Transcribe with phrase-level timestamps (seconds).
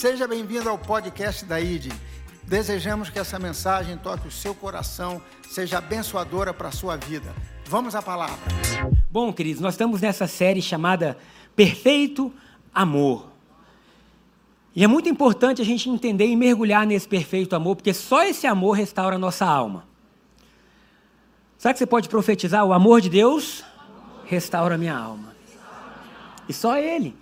[0.00, 1.92] Seja bem-vindo ao podcast da ID.
[2.44, 7.30] Desejamos que essa mensagem toque o seu coração, seja abençoadora para a sua vida.
[7.66, 8.38] Vamos à palavra.
[9.10, 11.18] Bom, queridos, nós estamos nessa série chamada
[11.54, 12.32] Perfeito
[12.74, 13.30] Amor.
[14.74, 18.46] E é muito importante a gente entender e mergulhar nesse perfeito amor, porque só esse
[18.46, 19.84] amor restaura a nossa alma.
[21.58, 22.64] Sabe que você pode profetizar?
[22.64, 23.62] O amor de Deus
[24.24, 25.36] restaura a minha alma.
[26.48, 27.14] E só Ele.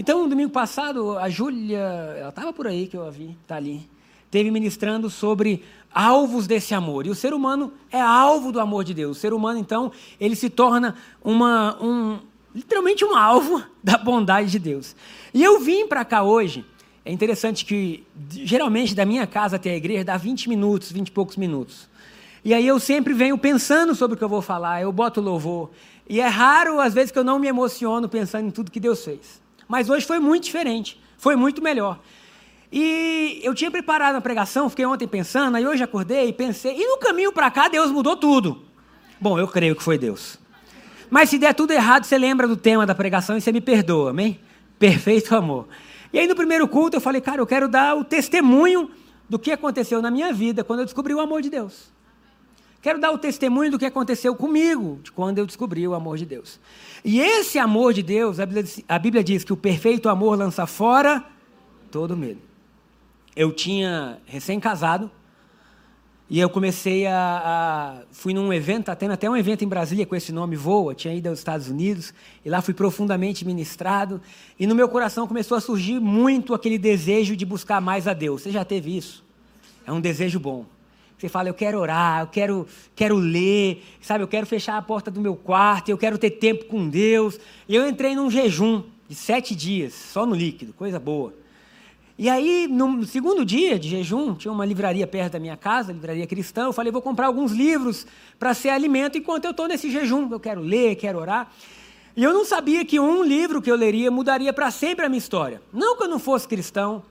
[0.00, 1.76] Então, domingo passado, a Júlia,
[2.18, 3.86] ela estava por aí que eu a vi, está ali,
[4.30, 7.06] teve ministrando sobre alvos desse amor.
[7.06, 9.18] E o ser humano é alvo do amor de Deus.
[9.18, 12.18] O ser humano, então, ele se torna uma, um,
[12.54, 14.96] literalmente um alvo da bondade de Deus.
[15.34, 16.64] E eu vim para cá hoje.
[17.04, 21.12] É interessante que, geralmente, da minha casa até a igreja dá 20 minutos, 20 e
[21.12, 21.90] poucos minutos.
[22.42, 25.68] E aí eu sempre venho pensando sobre o que eu vou falar, eu boto louvor.
[26.08, 29.04] E é raro, às vezes, que eu não me emociono pensando em tudo que Deus
[29.04, 29.40] fez.
[29.70, 32.00] Mas hoje foi muito diferente, foi muito melhor.
[32.72, 36.88] E eu tinha preparado a pregação, fiquei ontem pensando, aí hoje acordei e pensei, e
[36.88, 38.64] no caminho para cá Deus mudou tudo.
[39.20, 40.40] Bom, eu creio que foi Deus.
[41.08, 44.10] Mas se der tudo errado, você lembra do tema da pregação e você me perdoa,
[44.10, 44.40] amém?
[44.76, 45.68] Perfeito amor.
[46.12, 48.90] E aí no primeiro culto eu falei, cara, eu quero dar o testemunho
[49.28, 51.92] do que aconteceu na minha vida quando eu descobri o amor de Deus.
[52.82, 56.24] Quero dar o testemunho do que aconteceu comigo de quando eu descobri o amor de
[56.24, 56.58] Deus.
[57.04, 60.66] E esse amor de Deus, a Bíblia, a Bíblia diz que o perfeito amor lança
[60.66, 61.24] fora
[61.90, 62.40] todo medo.
[63.36, 65.10] Eu tinha recém-casado
[66.28, 70.06] e eu comecei a, a, Fui num evento, tá tendo até um evento em Brasília
[70.06, 72.14] com esse nome, Voa, tinha ido aos Estados Unidos,
[72.44, 74.22] e lá fui profundamente ministrado,
[74.58, 78.42] e no meu coração começou a surgir muito aquele desejo de buscar mais a Deus.
[78.42, 79.24] Você já teve isso?
[79.84, 80.64] É um desejo bom.
[81.20, 84.24] Você fala, eu quero orar, eu quero, quero ler, sabe?
[84.24, 87.38] Eu quero fechar a porta do meu quarto, eu quero ter tempo com Deus.
[87.68, 91.34] E eu entrei num jejum de sete dias, só no líquido, coisa boa.
[92.16, 96.26] E aí, no segundo dia de jejum, tinha uma livraria perto da minha casa, livraria
[96.26, 96.62] cristã.
[96.62, 98.06] Eu falei, vou comprar alguns livros
[98.38, 100.26] para ser alimento enquanto eu estou nesse jejum.
[100.32, 101.52] Eu quero ler, quero orar.
[102.16, 105.18] E eu não sabia que um livro que eu leria mudaria para sempre a minha
[105.18, 105.60] história.
[105.70, 107.02] Não que eu não fosse cristão,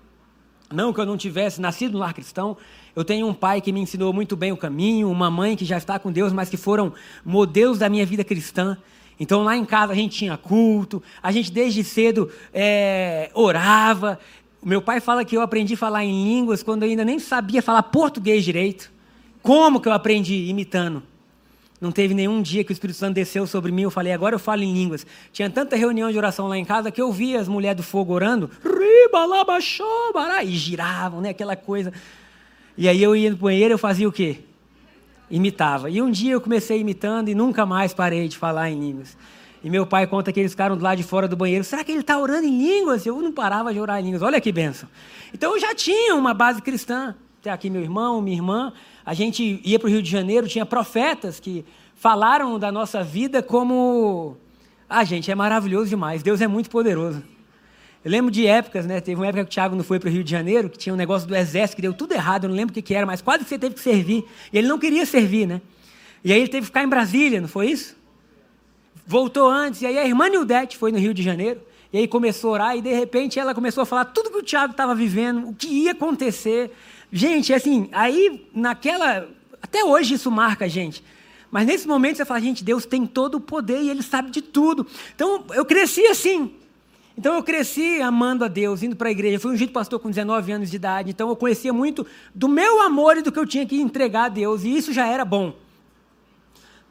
[0.71, 2.57] não que eu não tivesse nascido no lar cristão,
[2.95, 5.77] eu tenho um pai que me ensinou muito bem o caminho, uma mãe que já
[5.77, 8.77] está com Deus, mas que foram modelos da minha vida cristã.
[9.19, 14.19] Então lá em casa a gente tinha culto, a gente desde cedo é, orava.
[14.63, 17.61] Meu pai fala que eu aprendi a falar em línguas quando eu ainda nem sabia
[17.61, 18.91] falar português direito.
[19.41, 20.49] Como que eu aprendi?
[20.49, 21.03] Imitando.
[21.79, 23.83] Não teve nenhum dia que o Espírito Santo desceu sobre mim.
[23.83, 25.07] Eu falei, agora eu falo em línguas.
[25.31, 28.13] Tinha tanta reunião de oração lá em casa que eu via as mulheres do fogo
[28.13, 28.51] orando.
[30.43, 31.29] E giravam, né?
[31.29, 31.93] Aquela coisa.
[32.79, 34.37] E aí eu ia no banheiro, eu fazia o quê?
[35.29, 35.89] Imitava.
[35.89, 39.17] E um dia eu comecei imitando e nunca mais parei de falar em línguas.
[39.61, 41.61] E meu pai conta que eles ficaram do lado de fora do banheiro.
[41.65, 43.05] Será que ele está orando em línguas?
[43.05, 44.21] Eu não parava de orar em línguas.
[44.21, 44.87] Olha que benção.
[45.33, 47.13] Então eu já tinha uma base cristã.
[47.41, 48.71] Tem aqui meu irmão, minha irmã.
[49.05, 51.65] A gente ia para o Rio de Janeiro, tinha profetas que
[51.95, 54.37] falaram da nossa vida como.
[54.87, 56.23] Ah, gente, é maravilhoso demais.
[56.23, 57.21] Deus é muito poderoso.
[58.03, 59.01] Eu lembro de épocas, né?
[59.01, 60.93] Teve uma época que o Thiago não foi para o Rio de Janeiro, que tinha
[60.93, 63.05] um negócio do exército que deu tudo errado, eu não lembro o que, que era,
[63.05, 64.23] mas quase que você teve que servir.
[64.53, 65.61] E ele não queria servir, né?
[66.23, 67.97] E aí ele teve que ficar em Brasília, não foi isso?
[69.05, 71.61] Voltou antes, e aí a irmã Nildete foi no Rio de Janeiro,
[71.91, 74.43] e aí começou a orar, e de repente ela começou a falar tudo que o
[74.43, 76.71] Thiago estava vivendo, o que ia acontecer.
[77.11, 79.27] Gente, assim, aí naquela.
[79.61, 81.03] Até hoje isso marca a gente.
[81.51, 84.41] Mas nesse momento você fala, gente, Deus tem todo o poder e Ele sabe de
[84.41, 84.85] tudo.
[85.15, 86.53] Então eu cresci assim.
[87.19, 89.37] Então eu cresci amando a Deus, indo para a igreja.
[89.37, 91.09] Fui ungido pastor com 19 anos de idade.
[91.09, 94.29] Então eu conhecia muito do meu amor e do que eu tinha que entregar a
[94.29, 94.63] Deus.
[94.63, 95.53] E isso já era bom.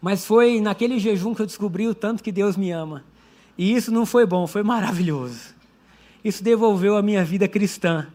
[0.03, 3.03] Mas foi naquele jejum que eu descobri o tanto que Deus me ama.
[3.57, 5.55] E isso não foi bom, foi maravilhoso.
[6.23, 8.07] Isso devolveu a minha vida cristã.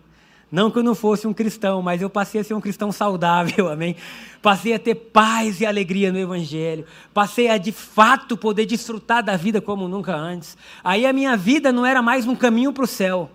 [0.54, 3.70] Não que eu não fosse um cristão, mas eu passei a ser um cristão saudável,
[3.74, 3.96] amém?
[4.40, 6.86] Passei a ter paz e alegria no Evangelho.
[7.12, 10.56] Passei a, de fato, poder desfrutar da vida como nunca antes.
[10.84, 13.32] Aí a minha vida não era mais um caminho para o céu,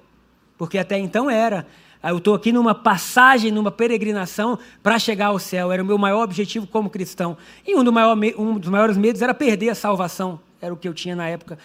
[0.56, 1.67] porque até então era.
[2.05, 5.73] Eu estou aqui numa passagem, numa peregrinação para chegar ao céu.
[5.73, 7.37] Era o meu maior objetivo como cristão.
[7.67, 10.38] E um, do maior, um dos maiores medos era perder a salvação.
[10.61, 11.59] Era o que eu tinha na época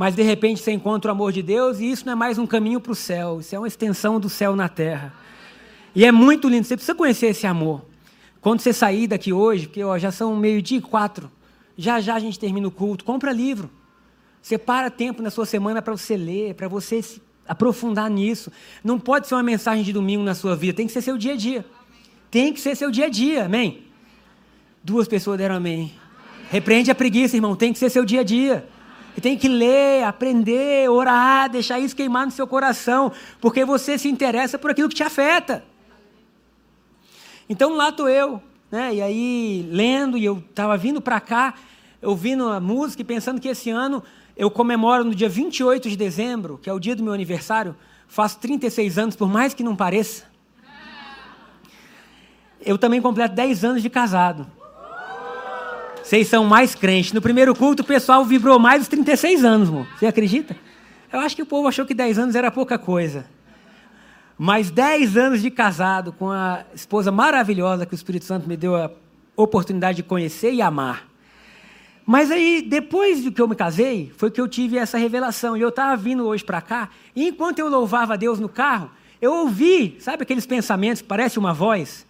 [0.00, 2.46] mas de repente você encontra o amor de Deus e isso não é mais um
[2.46, 5.12] caminho para o céu, isso é uma extensão do céu na terra.
[5.94, 7.84] E é muito lindo, você precisa conhecer esse amor.
[8.40, 11.30] Quando você sair daqui hoje, porque ó, já são meio-dia e quatro,
[11.76, 13.68] já já a gente termina o culto, compra livro.
[14.40, 18.50] Separa tempo na sua semana para você ler, para você se aprofundar nisso.
[18.82, 21.34] Não pode ser uma mensagem de domingo na sua vida, tem que ser seu dia
[21.34, 21.62] a dia.
[22.30, 23.82] Tem que ser seu dia a dia, amém?
[24.82, 25.92] Duas pessoas deram amém.
[26.48, 28.66] Repreende a preguiça, irmão, tem que ser seu dia a dia.
[29.16, 34.08] E tem que ler, aprender, orar, deixar isso queimar no seu coração, porque você se
[34.08, 35.64] interessa por aquilo que te afeta.
[37.48, 38.40] Então lá estou eu,
[38.70, 38.94] né?
[38.94, 41.54] E aí lendo, e eu estava vindo para cá,
[42.00, 44.02] ouvindo a música e pensando que esse ano
[44.36, 47.76] eu comemoro no dia 28 de dezembro, que é o dia do meu aniversário,
[48.06, 50.24] faço 36 anos, por mais que não pareça.
[52.60, 54.46] Eu também completo 10 anos de casado.
[56.10, 57.12] Vocês são mais crentes.
[57.12, 59.86] No primeiro culto, o pessoal vibrou mais dos 36 anos, amor.
[59.96, 60.56] Você acredita?
[61.12, 63.26] Eu acho que o povo achou que 10 anos era pouca coisa.
[64.36, 68.74] Mas 10 anos de casado com a esposa maravilhosa que o Espírito Santo me deu
[68.74, 68.90] a
[69.36, 71.06] oportunidade de conhecer e amar.
[72.04, 75.56] Mas aí, depois de que eu me casei, foi que eu tive essa revelação.
[75.56, 78.90] E eu estava vindo hoje para cá, e enquanto eu louvava a Deus no carro,
[79.22, 82.04] eu ouvi, sabe aqueles pensamentos que parece uma voz?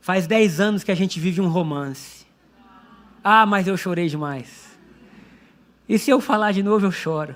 [0.00, 2.15] Faz 10 anos que a gente vive um romance.
[3.28, 4.78] Ah, mas eu chorei demais.
[5.88, 7.34] E se eu falar de novo, eu choro.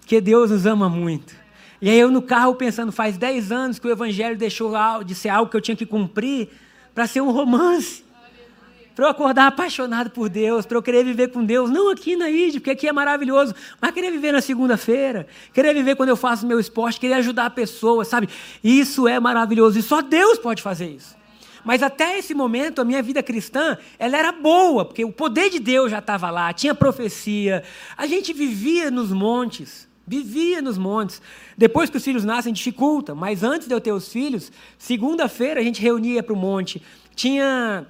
[0.00, 1.36] Porque Deus nos ama muito.
[1.80, 4.74] E aí eu no carro pensando, faz 10 anos que o Evangelho deixou
[5.04, 6.48] de ser algo que eu tinha que cumprir
[6.92, 8.04] para ser um romance.
[8.96, 12.28] Para eu acordar apaixonado por Deus, para eu querer viver com Deus, não aqui na
[12.28, 16.44] ID, porque aqui é maravilhoso, mas querer viver na segunda-feira, querer viver quando eu faço
[16.44, 18.28] meu esporte, querer ajudar pessoas, sabe?
[18.64, 21.16] Isso é maravilhoso e só Deus pode fazer isso.
[21.64, 25.58] Mas até esse momento, a minha vida cristã, ela era boa, porque o poder de
[25.58, 27.64] Deus já estava lá, tinha profecia.
[27.96, 31.22] A gente vivia nos montes, vivia nos montes.
[31.56, 35.64] Depois que os filhos nascem, dificulta, mas antes de eu ter os filhos, segunda-feira a
[35.64, 36.82] gente reunia para o monte.
[37.14, 37.86] Tinha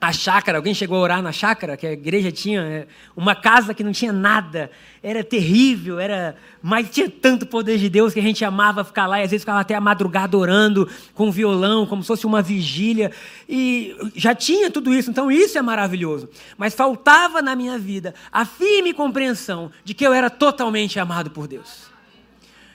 [0.00, 2.86] a chácara, alguém chegou a orar na chácara, que a igreja tinha é,
[3.16, 4.70] uma casa que não tinha nada,
[5.02, 9.18] era terrível, era, mas tinha tanto poder de Deus que a gente amava ficar lá
[9.18, 13.10] e às vezes ficava até a madrugada orando com violão, como se fosse uma vigília,
[13.48, 16.28] e já tinha tudo isso, então isso é maravilhoso.
[16.56, 21.48] Mas faltava na minha vida a firme compreensão de que eu era totalmente amado por
[21.48, 21.88] Deus.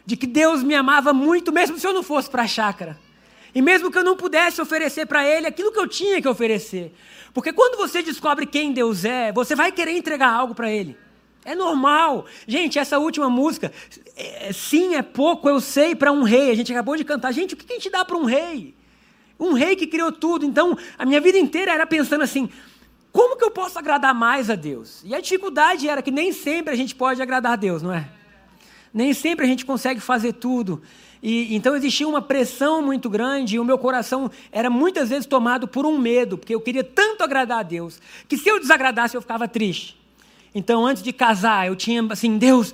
[0.05, 2.99] De que Deus me amava muito, mesmo se eu não fosse para a chácara.
[3.53, 6.93] E mesmo que eu não pudesse oferecer para Ele aquilo que eu tinha que oferecer.
[7.33, 10.97] Porque quando você descobre quem Deus é, você vai querer entregar algo para Ele.
[11.45, 12.25] É normal.
[12.47, 13.71] Gente, essa última música,
[14.15, 16.51] é, sim, é pouco, eu sei, para um rei.
[16.51, 17.31] A gente acabou de cantar.
[17.33, 18.73] Gente, o que a gente dá para um rei?
[19.39, 20.45] Um rei que criou tudo.
[20.45, 22.49] Então, a minha vida inteira era pensando assim:
[23.11, 25.01] como que eu posso agradar mais a Deus?
[25.03, 28.09] E a dificuldade era que nem sempre a gente pode agradar a Deus, não é?
[28.93, 30.81] Nem sempre a gente consegue fazer tudo.
[31.23, 35.69] E, então existia uma pressão muito grande e o meu coração era muitas vezes tomado
[35.69, 39.21] por um medo, porque eu queria tanto agradar a Deus, que se eu desagradasse eu
[39.21, 39.97] ficava triste.
[40.53, 42.73] Então antes de casar, eu tinha assim, Deus,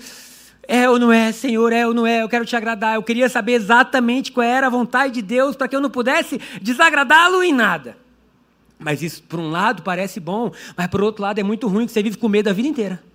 [0.68, 2.96] é ou não é, Senhor, é ou não é, eu quero te agradar.
[2.96, 6.42] Eu queria saber exatamente qual era a vontade de Deus para que eu não pudesse
[6.60, 7.98] desagradá-lo em nada.
[8.80, 11.92] Mas isso, por um lado, parece bom, mas por outro lado é muito ruim, que
[11.92, 13.09] você vive com medo a vida inteira.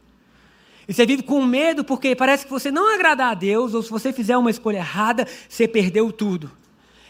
[0.87, 3.91] E você vive com medo porque parece que você não agradar a Deus, ou se
[3.91, 6.51] você fizer uma escolha errada, você perdeu tudo.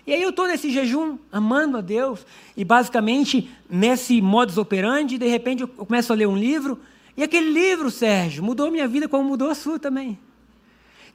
[0.07, 2.27] E aí eu estou nesse jejum, amando a Deus,
[2.57, 6.79] e basicamente nesse modus operandi, de repente eu começo a ler um livro,
[7.17, 10.19] e aquele livro, Sérgio, mudou minha vida como mudou a sua também.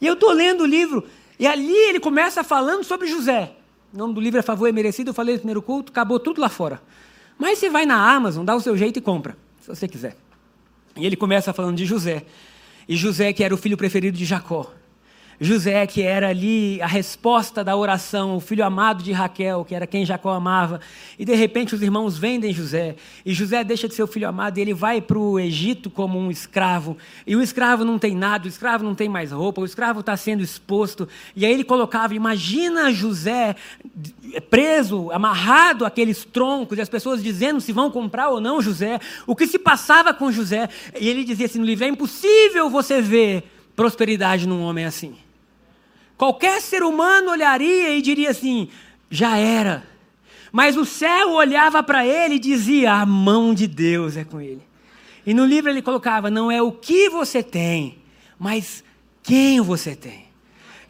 [0.01, 1.05] E eu estou lendo o livro,
[1.37, 3.53] e ali ele começa falando sobre José.
[3.93, 6.41] O nome do livro é Favor e Merecido, eu falei no primeiro culto, acabou tudo
[6.41, 6.81] lá fora.
[7.37, 10.15] Mas você vai na Amazon, dá o seu jeito e compra, se você quiser.
[10.95, 12.25] E ele começa falando de José.
[12.87, 14.71] E José, que era o filho preferido de Jacó.
[15.41, 19.87] José, que era ali a resposta da oração, o filho amado de Raquel, que era
[19.87, 20.81] quem Jacó amava.
[21.17, 22.97] E de repente os irmãos vendem José.
[23.25, 26.19] E José deixa de ser o filho amado e ele vai para o Egito como
[26.19, 26.97] um escravo.
[27.25, 30.17] E o escravo não tem nada, o escravo não tem mais roupa, o escravo está
[30.17, 31.07] sendo exposto.
[31.33, 33.55] E aí ele colocava: imagina José
[34.49, 38.99] preso, amarrado àqueles troncos, e as pessoas dizendo se vão comprar ou não José.
[39.25, 40.67] O que se passava com José?
[40.99, 43.43] E ele dizia assim no livro: é impossível você ver
[43.73, 45.15] prosperidade num homem assim.
[46.19, 48.67] Qualquer ser humano olharia e diria assim:
[49.09, 49.87] já era.
[50.51, 54.61] Mas o céu olhava para ele e dizia: a mão de Deus é com ele.
[55.25, 57.99] E no livro ele colocava: não é o que você tem,
[58.37, 58.83] mas
[59.23, 60.25] quem você tem.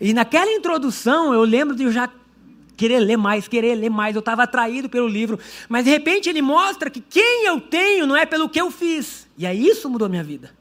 [0.01, 2.09] E naquela introdução eu lembro de eu já
[2.75, 6.41] querer ler mais, querer ler mais, eu estava atraído pelo livro, mas de repente ele
[6.41, 9.27] mostra que quem eu tenho não é pelo que eu fiz.
[9.37, 10.57] E aí isso mudou a minha vida.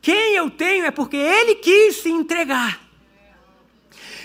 [0.00, 2.89] Quem eu tenho é porque ele quis se entregar.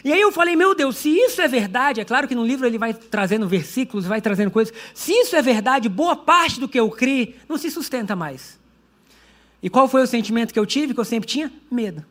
[0.05, 2.67] E aí eu falei, meu Deus, se isso é verdade, é claro que no livro
[2.67, 4.71] ele vai trazendo versículos, vai trazendo coisas.
[4.93, 8.59] Se isso é verdade, boa parte do que eu criei não se sustenta mais.
[9.63, 11.51] E qual foi o sentimento que eu tive, que eu sempre tinha?
[11.71, 12.05] Medo.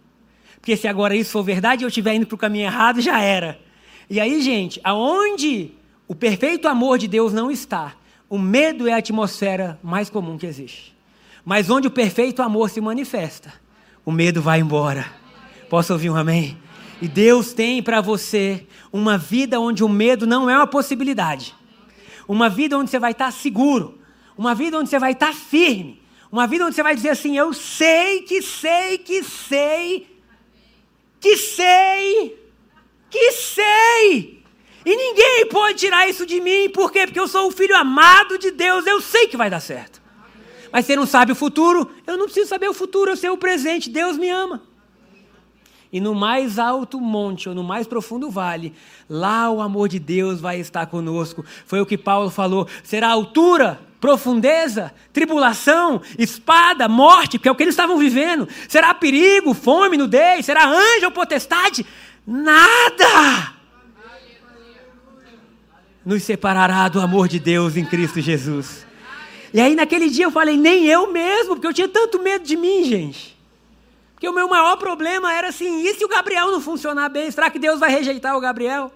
[0.60, 3.20] Porque se agora isso for verdade e eu estiver indo para o caminho errado, já
[3.20, 3.60] era.
[4.10, 5.70] E aí, gente, aonde
[6.08, 7.94] o perfeito amor de Deus não está,
[8.28, 10.92] o medo é a atmosfera mais comum que existe.
[11.44, 13.54] Mas onde o perfeito amor se manifesta,
[14.04, 15.06] o medo vai embora.
[15.70, 16.58] Posso ouvir um amém?
[17.00, 21.54] E Deus tem para você uma vida onde o medo não é uma possibilidade.
[22.26, 23.98] Uma vida onde você vai estar seguro.
[24.36, 26.02] Uma vida onde você vai estar firme.
[26.30, 30.06] Uma vida onde você vai dizer assim: Eu sei que sei que sei,
[31.20, 32.38] que sei,
[33.10, 34.42] que sei.
[34.84, 37.06] E ninguém pode tirar isso de mim, por quê?
[37.06, 40.02] Porque eu sou o filho amado de Deus, eu sei que vai dar certo.
[40.70, 41.90] Mas você não sabe o futuro?
[42.06, 44.62] Eu não preciso saber o futuro, eu sei o presente, Deus me ama.
[45.94, 48.74] E no mais alto monte, ou no mais profundo vale,
[49.08, 51.44] lá o amor de Deus vai estar conosco.
[51.64, 52.66] Foi o que Paulo falou.
[52.82, 58.48] Será altura, profundeza, tribulação, espada, morte, que é o que eles estavam vivendo.
[58.68, 61.86] Será perigo, fome, nudez, será anjo ou potestade?
[62.26, 63.52] Nada!
[66.04, 68.84] Nos separará do amor de Deus em Cristo Jesus.
[69.52, 72.56] E aí naquele dia eu falei, nem eu mesmo, porque eu tinha tanto medo de
[72.56, 73.33] mim, gente.
[74.24, 77.30] Porque o meu maior problema era assim, e se o Gabriel não funcionar bem?
[77.30, 78.90] Será que Deus vai rejeitar o Gabriel?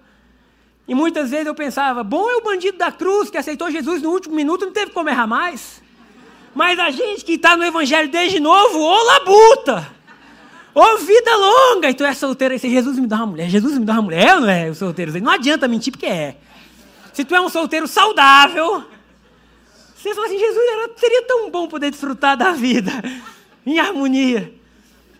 [0.89, 4.09] E muitas vezes eu pensava, bom é o bandido da cruz que aceitou Jesus no
[4.09, 5.83] último minuto, não teve como errar mais.
[6.55, 9.93] Mas a gente que está no Evangelho desde novo, ô labuta!
[10.75, 11.91] Ô vida longa!
[11.91, 14.41] E tu é solteiro aí, Jesus me dá uma mulher, Jesus me dá uma mulher,
[14.41, 14.71] não é?
[14.71, 16.39] O solteiro, não adianta mentir porque é.
[17.13, 18.83] Se tu é um solteiro saudável,
[19.95, 22.91] você fala assim, Jesus, era, seria tão bom poder desfrutar da vida
[23.67, 24.58] em harmonia.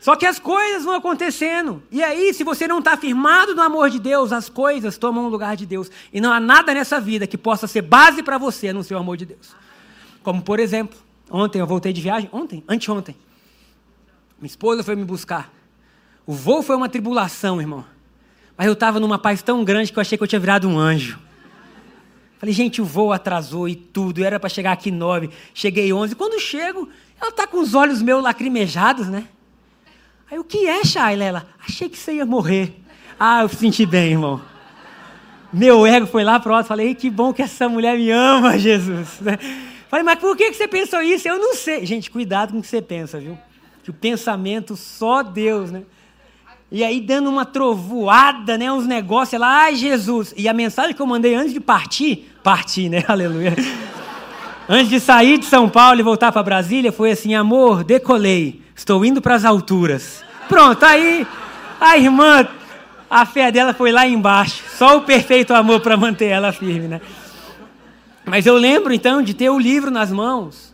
[0.01, 1.83] Só que as coisas vão acontecendo.
[1.91, 5.29] E aí, se você não está firmado no amor de Deus, as coisas tomam o
[5.29, 5.91] lugar de Deus.
[6.13, 9.17] E não há nada nessa vida que possa ser base para você no seu amor
[9.17, 9.57] de Deus.
[10.23, 10.97] Como, por exemplo,
[11.29, 12.29] ontem eu voltei de viagem.
[12.33, 12.63] Ontem?
[12.69, 13.17] Anteontem.
[14.41, 15.53] Minha esposa foi me buscar.
[16.25, 17.85] O voo foi uma tribulação, irmão.
[18.57, 20.79] Mas eu estava numa paz tão grande que eu achei que eu tinha virado um
[20.79, 21.19] anjo.
[22.39, 24.23] Falei, gente, o voo atrasou e tudo.
[24.23, 25.31] Era para chegar aqui nove.
[25.53, 26.15] Cheguei onze.
[26.15, 26.89] Quando chego,
[27.21, 29.27] ela está com os olhos meus lacrimejados, né?
[30.31, 31.25] Aí, o que é, Shaila?
[31.25, 32.75] Ela, achei que você ia morrer.
[33.19, 34.41] Ah, eu senti bem, irmão.
[35.51, 36.67] Meu ego foi lá pro alto.
[36.67, 39.21] Falei, que bom que essa mulher me ama, Jesus.
[39.89, 41.27] Falei, mas por que você pensou isso?
[41.27, 41.87] Eu não sei.
[41.87, 43.39] Gente, cuidado com o que você pensa, viu?
[43.83, 45.83] Que o pensamento só Deus, né?
[46.71, 48.71] E aí dando uma trovoada, né?
[48.71, 50.35] Uns negócios lá, ai Jesus.
[50.37, 53.03] E a mensagem que eu mandei antes de partir, partir, né?
[53.09, 53.57] Aleluia.
[54.69, 58.61] Antes de sair de São Paulo e voltar para Brasília, foi assim: amor, decolei.
[58.79, 60.25] Estou indo para as alturas.
[60.49, 61.27] Pronto, aí
[61.81, 62.47] a irmã,
[63.11, 64.63] a fé dela foi lá embaixo.
[64.77, 67.01] Só o perfeito amor para manter ela firme, né?
[68.25, 70.73] Mas eu lembro então de ter o livro nas mãos.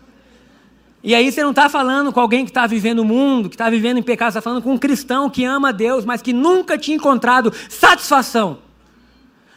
[1.03, 3.71] E aí você não está falando com alguém que está vivendo o mundo, que está
[3.71, 6.99] vivendo em pecado, está falando com um cristão que ama Deus, mas que nunca tinha
[6.99, 8.59] encontrado satisfação,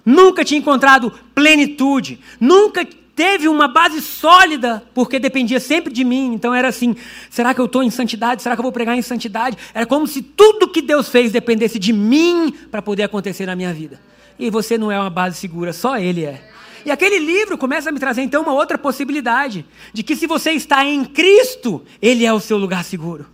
[0.06, 2.88] nunca tinha encontrado plenitude, nunca
[3.18, 6.34] teve uma base sólida, porque dependia sempre de mim.
[6.36, 6.96] Então era assim:
[7.32, 8.44] será que eu estou em santidade?
[8.44, 9.58] Será que eu vou pregar em santidade?
[9.74, 13.74] Era como se tudo que Deus fez dependesse de mim para poder acontecer na minha
[13.74, 14.00] vida.
[14.38, 16.48] E você não é uma base segura, só Ele é.
[16.86, 20.52] E aquele livro começa a me trazer então uma outra possibilidade: de que se você
[20.52, 23.26] está em Cristo, Ele é o seu lugar seguro.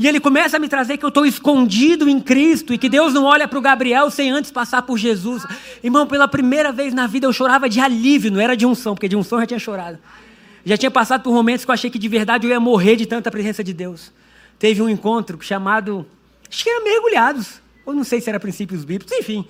[0.00, 3.12] E ele começa a me trazer que eu estou escondido em Cristo e que Deus
[3.12, 5.44] não olha para o Gabriel sem antes passar por Jesus.
[5.84, 9.06] Irmão, pela primeira vez na vida eu chorava de alívio, não era de unção, porque
[9.06, 9.98] de unção eu já tinha chorado.
[10.64, 13.04] Já tinha passado por momentos que eu achei que de verdade eu ia morrer de
[13.04, 14.10] tanta presença de Deus.
[14.58, 16.06] Teve um encontro chamado,
[16.50, 19.44] acho que era mergulhados, ou não sei se era princípios bíblicos, enfim.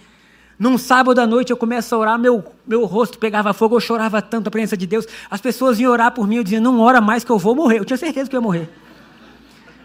[0.59, 4.21] Num sábado à noite eu começo a orar, meu, meu rosto pegava fogo, eu chorava
[4.21, 5.07] tanto a presença de Deus.
[5.31, 7.79] As pessoas iam orar por mim, eu dizia, não ora mais que eu vou morrer.
[7.79, 8.69] Eu tinha certeza que eu ia morrer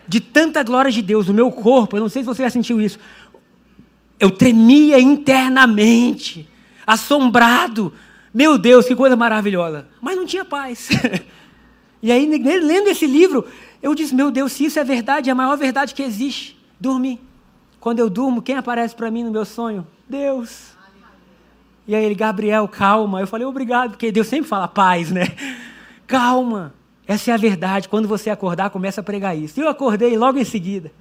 [0.07, 2.81] de tanta glória de Deus no meu corpo, eu não sei se você já sentiu
[2.81, 2.99] isso,
[4.19, 6.47] eu tremia internamente,
[6.85, 7.93] assombrado.
[8.33, 9.87] Meu Deus, que coisa maravilhosa.
[10.01, 10.89] Mas não tinha paz.
[12.01, 13.45] e aí, lendo esse livro,
[13.81, 16.57] eu disse: Meu Deus, se isso é verdade, é a maior verdade que existe.
[16.79, 17.19] Dormir.
[17.79, 19.85] Quando eu durmo, quem aparece para mim no meu sonho?
[20.09, 20.75] Deus.
[21.87, 23.21] E aí ele, Gabriel, calma.
[23.21, 25.27] Eu falei, obrigado, porque Deus sempre fala paz, né?
[26.07, 26.73] Calma.
[27.07, 27.87] Essa é a verdade.
[27.89, 29.59] Quando você acordar, começa a pregar isso.
[29.59, 30.91] Eu acordei logo em seguida.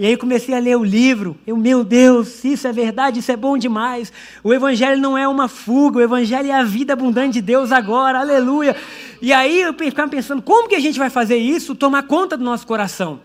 [0.00, 1.36] E aí comecei a ler o livro.
[1.46, 4.10] Eu, meu Deus, isso é verdade, isso é bom demais.
[4.42, 8.18] O Evangelho não é uma fuga, o Evangelho é a vida abundante de Deus agora,
[8.18, 8.74] aleluia.
[9.20, 12.42] E aí eu ficava pensando, como que a gente vai fazer isso, tomar conta do
[12.42, 13.20] nosso coração?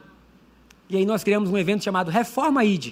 [0.89, 2.91] E aí nós criamos um evento chamado Reforma ID,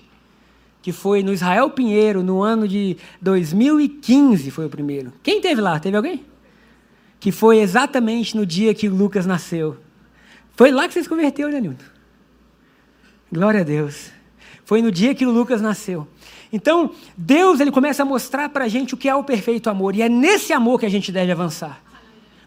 [0.82, 5.12] que foi no Israel Pinheiro, no ano de 2015 foi o primeiro.
[5.22, 5.77] Quem teve lá?
[5.77, 6.24] Teve alguém?
[7.24, 9.77] Que foi exatamente no dia que Lucas nasceu.
[10.58, 11.86] Foi lá que você se converteu, né, Nilton?
[13.32, 14.12] Glória a Deus.
[14.65, 16.06] Foi no dia que Lucas nasceu.
[16.51, 19.96] Então, Deus ele começa a mostrar para a gente o que é o perfeito amor.
[19.96, 21.82] E é nesse amor que a gente deve avançar.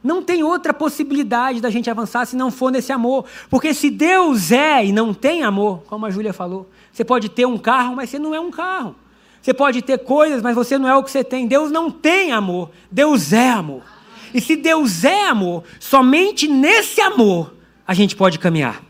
[0.04, 3.24] Não tem outra possibilidade da gente avançar se não for nesse amor.
[3.48, 7.46] Porque se Deus é e não tem amor, como a Júlia falou, você pode ter
[7.46, 8.94] um carro, mas você não é um carro.
[9.40, 11.46] Você pode ter coisas, mas você não é o que você tem.
[11.46, 12.70] Deus não tem amor.
[12.92, 13.95] Deus é amor.
[14.32, 17.54] E se Deus é amor, somente nesse amor
[17.86, 18.82] a gente pode caminhar.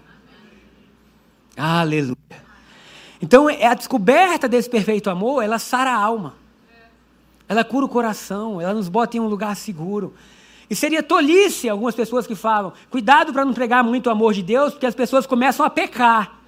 [1.56, 2.16] Aleluia.
[3.20, 6.34] Então, é a descoberta desse perfeito amor, ela sara a alma.
[7.48, 10.14] Ela cura o coração, ela nos bota em um lugar seguro.
[10.68, 14.42] E seria tolice algumas pessoas que falam: cuidado para não pregar muito o amor de
[14.42, 16.38] Deus, porque as pessoas começam a pecar.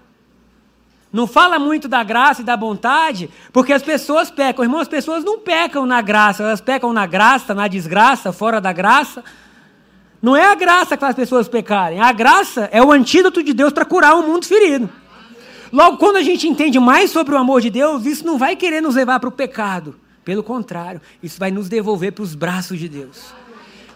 [1.18, 4.64] Não fala muito da graça e da vontade, porque as pessoas pecam.
[4.64, 8.72] Irmão, as pessoas não pecam na graça, elas pecam na graça, na desgraça, fora da
[8.72, 9.24] graça.
[10.22, 12.00] Não é a graça que faz as pessoas pecarem.
[12.00, 14.88] A graça é o antídoto de Deus para curar o um mundo ferido.
[15.72, 18.80] Logo, quando a gente entende mais sobre o amor de Deus, isso não vai querer
[18.80, 19.96] nos levar para o pecado.
[20.24, 23.34] Pelo contrário, isso vai nos devolver para os braços de Deus.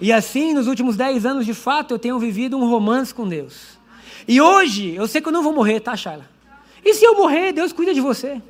[0.01, 3.79] E assim, nos últimos dez anos, de fato, eu tenho vivido um romance com Deus.
[4.27, 6.32] E hoje, eu sei que eu não vou morrer, tá, Charla?
[6.85, 8.41] E se eu morrer, Deus cuida de você.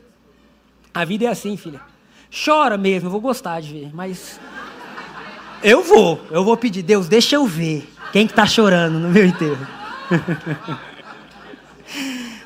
[0.93, 1.81] A vida é assim, filha.
[2.45, 4.41] Chora mesmo, eu vou gostar de ver, mas.
[5.63, 9.25] Eu vou, eu vou pedir, Deus, deixa eu ver quem que está chorando no meu
[9.25, 9.67] enterro.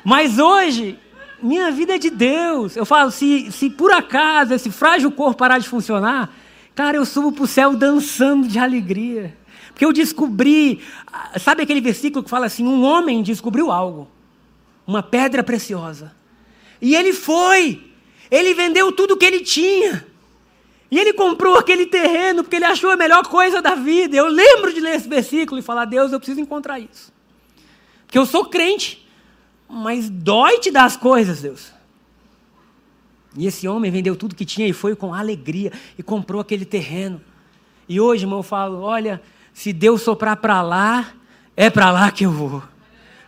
[0.03, 0.99] mas hoje,
[1.41, 2.75] minha vida é de Deus.
[2.75, 6.29] Eu falo, se, se por acaso esse frágil corpo parar de funcionar,
[6.75, 9.35] cara, eu subo para o céu dançando de alegria.
[9.69, 10.81] Porque eu descobri,
[11.39, 14.07] sabe aquele versículo que fala assim: um homem descobriu algo,
[14.87, 16.15] uma pedra preciosa.
[16.81, 17.91] E ele foi,
[18.31, 20.07] ele vendeu tudo que ele tinha.
[20.89, 24.15] E ele comprou aquele terreno porque ele achou a melhor coisa da vida.
[24.15, 27.11] Eu lembro de ler esse versículo e falar: Deus, eu preciso encontrar isso.
[28.05, 29.05] Porque eu sou crente.
[29.69, 31.73] Mas dói te dar as coisas, Deus.
[33.35, 37.21] E esse homem vendeu tudo que tinha e foi com alegria e comprou aquele terreno.
[37.89, 39.21] E hoje, irmão, eu falo: olha,
[39.53, 41.13] se Deus soprar para lá,
[41.55, 42.63] é para lá que eu vou.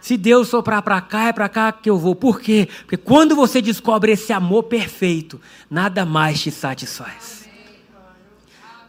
[0.01, 2.15] Se Deus soprar para cá, é para cá que eu vou.
[2.15, 2.67] Por quê?
[2.81, 7.49] Porque quando você descobre esse amor perfeito, nada mais te satisfaz.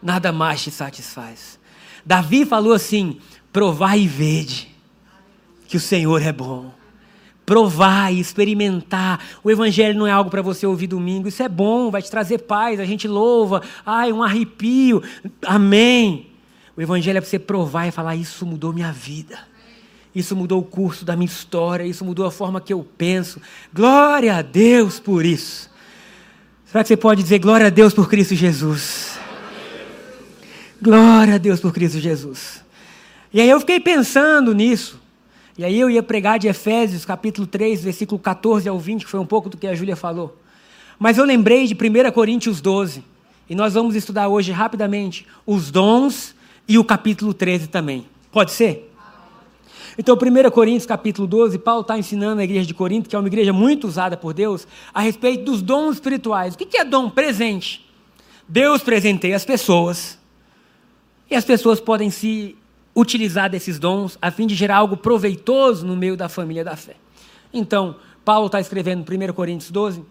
[0.03, 1.59] Nada mais te satisfaz.
[2.07, 3.19] Davi falou assim:
[3.53, 4.75] provar e vede
[5.67, 6.73] que o Senhor é bom
[7.51, 9.19] provar e experimentar.
[9.43, 11.27] O evangelho não é algo para você ouvir domingo.
[11.27, 12.79] Isso é bom, vai te trazer paz.
[12.79, 13.61] A gente louva.
[13.85, 15.03] Ai, um arrepio.
[15.45, 16.29] Amém.
[16.77, 19.50] O evangelho é para você provar e falar: Isso mudou minha vida.
[20.15, 21.85] Isso mudou o curso da minha história.
[21.85, 23.41] Isso mudou a forma que eu penso.
[23.73, 25.71] Glória a Deus por isso.
[26.67, 29.19] Será que você pode dizer glória a Deus por Cristo Jesus?
[30.81, 32.65] Glória a Deus por Cristo Jesus.
[33.33, 35.01] E aí eu fiquei pensando nisso.
[35.59, 39.21] E aí eu ia pregar de Efésios, capítulo 3, versículo 14 ao 20, que foi
[39.21, 40.39] um pouco do que a Júlia falou.
[40.99, 43.05] Mas eu lembrei de 1 Coríntios 12,
[43.49, 46.35] e nós vamos estudar hoje rapidamente os dons
[46.67, 48.07] e o capítulo 13 também.
[48.33, 48.90] Pode ser?
[49.99, 53.29] Então, 1 Coríntios capítulo 12, Paulo está ensinando a igreja de Corinto, que é uma
[53.29, 56.55] igreja muito usada por Deus, a respeito dos dons espirituais.
[56.55, 57.11] O que é dom?
[57.11, 57.87] Presente.
[58.49, 60.19] Deus presenteia as pessoas,
[61.31, 62.57] e as pessoas podem se
[62.95, 66.97] utilizar desses dons a fim de gerar algo proveitoso no meio da família da fé.
[67.53, 70.03] Então, Paulo está escrevendo em 1 Coríntios 12,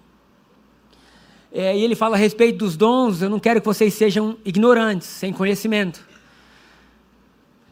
[1.51, 5.07] é, e ele fala a respeito dos dons, eu não quero que vocês sejam ignorantes,
[5.07, 6.07] sem conhecimento.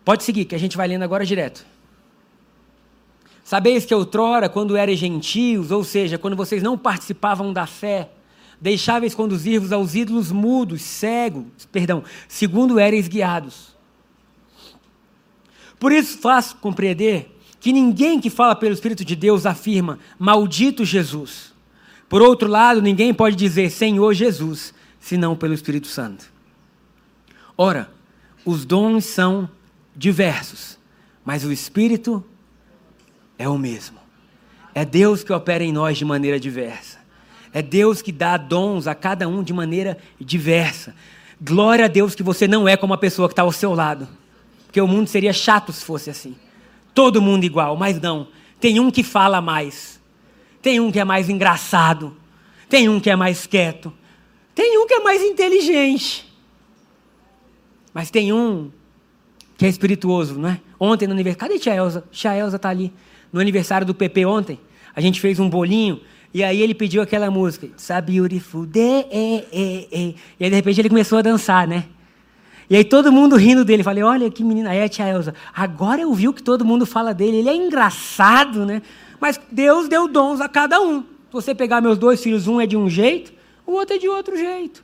[0.03, 1.65] Pode seguir, que a gente vai lendo agora direto.
[3.47, 8.09] Sabeis que outrora, quando eres gentios, ou seja, quando vocês não participavam da fé,
[8.59, 13.77] deixáveis conduzir-vos aos ídolos mudos, cegos, perdão, segundo eres guiados
[15.79, 21.53] por isso faço compreender que ninguém que fala pelo Espírito de Deus afirma, maldito Jesus.
[22.09, 26.31] Por outro lado, ninguém pode dizer Senhor Jesus, senão pelo Espírito Santo.
[27.57, 27.91] Ora,
[28.45, 29.49] os dons são
[29.95, 30.77] diversos,
[31.25, 32.36] mas o Espírito é
[33.45, 33.99] o mesmo.
[34.73, 36.99] É Deus que opera em nós de maneira diversa.
[37.51, 40.95] É Deus que dá dons a cada um de maneira diversa.
[41.41, 44.07] Glória a Deus que você não é como a pessoa que está ao seu lado.
[44.65, 46.35] Porque o mundo seria chato se fosse assim.
[46.93, 48.27] Todo mundo igual, mas não.
[48.59, 49.99] Tem um que fala mais.
[50.61, 52.15] Tem um que é mais engraçado.
[52.69, 53.93] Tem um que é mais quieto.
[54.53, 56.31] Tem um que é mais inteligente.
[57.93, 58.71] Mas tem um
[59.57, 60.59] que é espirituoso, não é?
[60.79, 61.53] Ontem no aniversário.
[61.53, 62.03] Cadê Tia Elza?
[62.11, 62.93] Tia Elza está ali.
[63.31, 64.59] No aniversário do PP ontem,
[64.95, 65.99] a gente fez um bolinho.
[66.33, 67.65] E aí ele pediu aquela música.
[67.65, 69.05] It's beautiful day.
[69.51, 71.85] E aí de repente ele começou a dançar, né?
[72.69, 73.81] E aí todo mundo rindo dele.
[73.83, 74.71] Falei, olha que menina.
[74.71, 77.37] Aí a tia Elza, agora eu vi o que todo mundo fala dele.
[77.37, 78.81] Ele é engraçado, né?
[79.19, 81.01] Mas Deus deu dons a cada um.
[81.01, 83.33] Se você pegar meus dois filhos, um é de um jeito,
[83.65, 84.83] o outro é de outro jeito.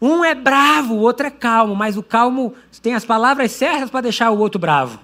[0.00, 4.02] Um é bravo, o outro é calmo, mas o calmo tem as palavras certas para
[4.02, 5.00] deixar o outro bravo.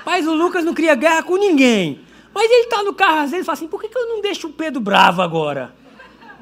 [0.00, 2.00] Rapaz, o Lucas não cria guerra com ninguém.
[2.34, 4.22] Mas ele está no carro às vezes e fala assim: por que, que eu não
[4.22, 5.74] deixo o Pedro bravo agora?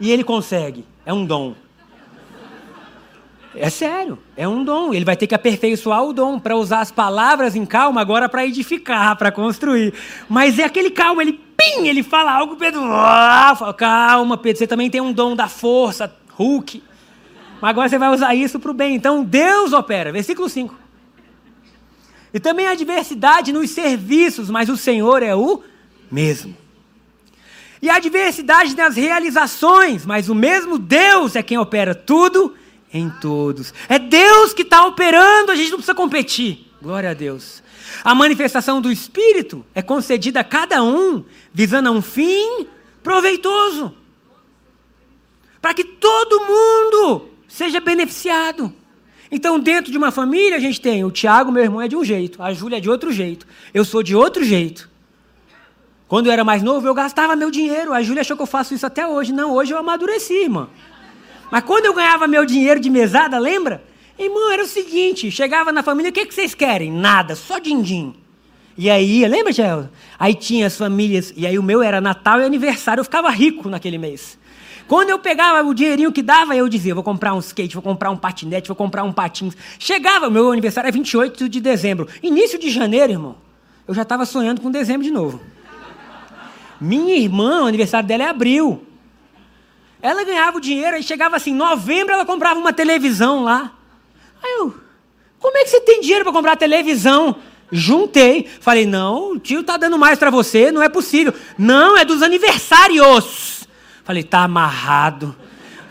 [0.01, 0.85] E ele consegue.
[1.05, 1.57] É um dom.
[3.57, 4.95] É sério, é um dom.
[4.95, 8.47] Ele vai ter que aperfeiçoar o dom para usar as palavras em calma agora para
[8.47, 9.93] edificar, para construir.
[10.29, 14.89] Mas é aquele calma, ele pim, ele fala algo, Pedro, ah, calma, Pedro, você também
[14.89, 16.81] tem um dom da força, Hulk.
[17.61, 18.95] Mas agora você vai usar isso para o bem.
[18.95, 20.13] Então Deus opera.
[20.13, 20.88] Versículo 5.
[22.33, 25.63] E também a diversidade nos serviços, mas o Senhor é o
[26.11, 26.57] mesmo.
[27.81, 32.55] E a diversidade nas realizações, mas o mesmo Deus é quem opera tudo
[32.93, 33.73] em todos.
[33.89, 36.67] É Deus que está operando, a gente não precisa competir.
[36.83, 37.63] Glória a Deus.
[38.05, 42.67] A manifestação do Espírito é concedida a cada um, visando a um fim
[43.03, 43.95] proveitoso.
[45.61, 48.73] Para que todo mundo seja beneficiado.
[49.31, 52.05] Então, dentro de uma família, a gente tem o Tiago, meu irmão, é de um
[52.05, 54.89] jeito, a Júlia é de outro jeito, eu sou de outro jeito.
[56.09, 57.93] Quando eu era mais novo, eu gastava meu dinheiro.
[57.93, 59.31] A Júlia achou que eu faço isso até hoje.
[59.31, 60.71] Não, hoje eu amadureci, irmão.
[61.53, 63.85] Mas quando eu ganhava meu dinheiro de mesada, lembra?
[64.19, 66.91] Irmão, era o seguinte: chegava na família, o que, que vocês querem?
[66.91, 68.15] Nada, só din-din.
[68.77, 69.91] E aí, lembra, Gel?
[70.19, 73.69] Aí tinha as famílias, e aí o meu era Natal e aniversário, eu ficava rico
[73.69, 74.39] naquele mês.
[74.89, 78.11] Quando eu pegava o dinheirinho que dava, eu dizia: vou comprar um skate, vou comprar
[78.11, 79.55] um patinete, vou comprar um patins.
[79.79, 82.09] Chegava, meu aniversário é 28 de dezembro.
[82.23, 83.37] Início de janeiro, irmão,
[83.87, 85.41] eu já estava sonhando com dezembro de novo.
[86.81, 88.83] Minha irmã, o aniversário dela é abril.
[90.01, 93.73] Ela ganhava o dinheiro, aí chegava assim, novembro ela comprava uma televisão lá.
[94.43, 94.75] Aí eu,
[95.39, 97.37] como é que você tem dinheiro para comprar televisão?
[97.71, 98.49] Juntei.
[98.61, 101.35] Falei, não, o tio tá dando mais para você, não é possível.
[101.59, 103.58] Não, é dos aniversários.
[104.09, 105.37] Falei, tá amarrado.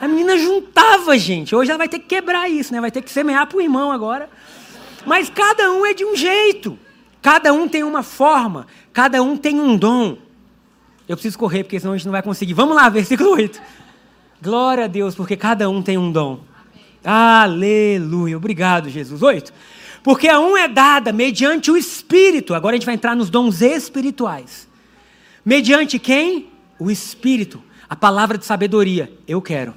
[0.02, 1.56] A menina juntava, gente.
[1.56, 2.82] Hoje ela vai ter que quebrar isso, né?
[2.82, 4.28] Vai ter que semear pro irmão agora.
[5.06, 6.80] Mas cada um é de um jeito.
[7.22, 8.66] Cada um tem uma forma.
[8.92, 10.18] Cada um tem um dom.
[11.08, 12.56] Eu preciso correr, porque senão a gente não vai conseguir.
[12.56, 13.62] Vamos lá, versículo 8.
[14.42, 16.40] Glória a Deus, porque cada um tem um dom.
[17.04, 18.36] Aleluia.
[18.36, 19.22] Obrigado, Jesus.
[19.22, 19.54] 8.
[20.02, 22.56] Porque a um é dada mediante o Espírito.
[22.56, 24.68] Agora a gente vai entrar nos dons espirituais.
[25.46, 26.50] Mediante quem?
[26.80, 27.67] O Espírito.
[27.90, 29.12] A palavra de sabedoria.
[29.28, 29.72] Eu quero.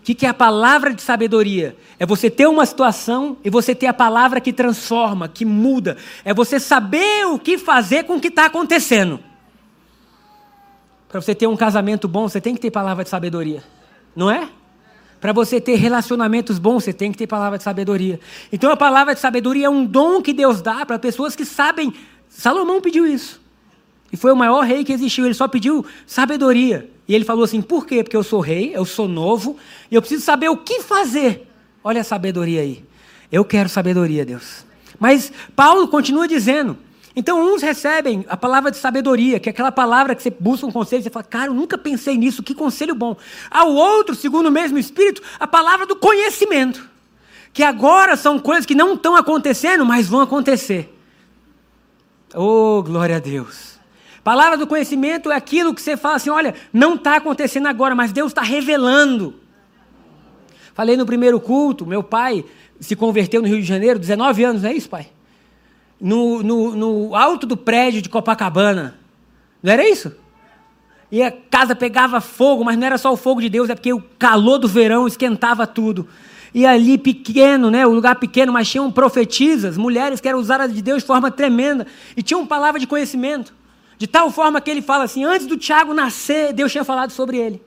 [0.00, 1.76] O que, que é a palavra de sabedoria?
[1.98, 5.96] É você ter uma situação e você ter a palavra que transforma, que muda.
[6.24, 9.20] É você saber o que fazer com o que está acontecendo.
[11.08, 13.62] Para você ter um casamento bom, você tem que ter palavra de sabedoria.
[14.16, 14.48] Não é?
[15.20, 18.18] Para você ter relacionamentos bons, você tem que ter palavra de sabedoria.
[18.50, 21.92] Então a palavra de sabedoria é um dom que Deus dá para pessoas que sabem.
[22.28, 23.39] Salomão pediu isso.
[24.12, 25.24] E foi o maior rei que existiu.
[25.24, 26.90] Ele só pediu sabedoria.
[27.06, 28.02] E ele falou assim: por quê?
[28.02, 29.56] Porque eu sou rei, eu sou novo,
[29.90, 31.46] e eu preciso saber o que fazer.
[31.82, 32.84] Olha a sabedoria aí.
[33.30, 34.64] Eu quero sabedoria, Deus.
[34.98, 36.76] Mas Paulo continua dizendo:
[37.14, 40.70] então, uns recebem a palavra de sabedoria, que é aquela palavra que você busca um
[40.70, 43.16] conselho e você fala, cara, eu nunca pensei nisso, que conselho bom.
[43.50, 46.88] Ao outro, segundo o mesmo Espírito, a palavra do conhecimento,
[47.52, 50.94] que agora são coisas que não estão acontecendo, mas vão acontecer.
[52.32, 53.79] Oh, glória a Deus.
[54.22, 58.12] Palavra do conhecimento é aquilo que você fala assim: olha, não está acontecendo agora, mas
[58.12, 59.34] Deus está revelando.
[60.74, 62.44] Falei no primeiro culto, meu pai
[62.78, 65.08] se converteu no Rio de Janeiro, 19 anos, não é isso, pai?
[66.00, 68.98] no, no, no alto do prédio de Copacabana.
[69.62, 70.12] Não era isso?
[71.12, 73.92] E a casa pegava fogo, mas não era só o fogo de Deus, é porque
[73.92, 76.08] o calor do verão esquentava tudo.
[76.54, 80.80] E ali pequeno, né, o lugar pequeno, mas tinham profetisas, mulheres que eram usadas de
[80.80, 83.54] Deus de forma tremenda e tinham palavra de conhecimento.
[84.00, 87.36] De tal forma que ele fala assim: antes do Tiago nascer, Deus tinha falado sobre
[87.36, 87.62] ele.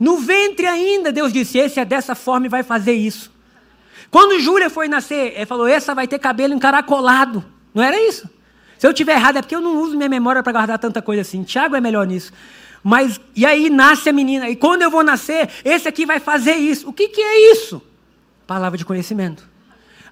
[0.00, 3.30] No ventre ainda, Deus disse: esse é dessa forma e vai fazer isso.
[4.10, 7.44] Quando Júlia foi nascer, ele falou: essa vai ter cabelo encaracolado.
[7.72, 8.28] Não era isso?
[8.76, 11.22] Se eu tiver errado, é porque eu não uso minha memória para guardar tanta coisa
[11.22, 11.44] assim.
[11.44, 12.32] Tiago é melhor nisso.
[12.82, 14.50] Mas, e aí nasce a menina.
[14.50, 16.88] E quando eu vou nascer, esse aqui vai fazer isso.
[16.88, 17.80] O que, que é isso?
[18.44, 19.48] Palavra de conhecimento.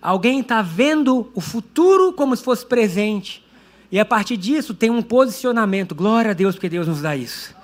[0.01, 3.42] Alguém está vendo o futuro como se fosse presente.
[3.93, 5.95] E a partir disso tem um posicionamento.
[5.95, 7.55] Glória a Deus, porque Deus nos dá isso.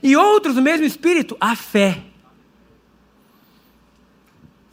[0.00, 2.00] E outros, o mesmo espírito, a fé.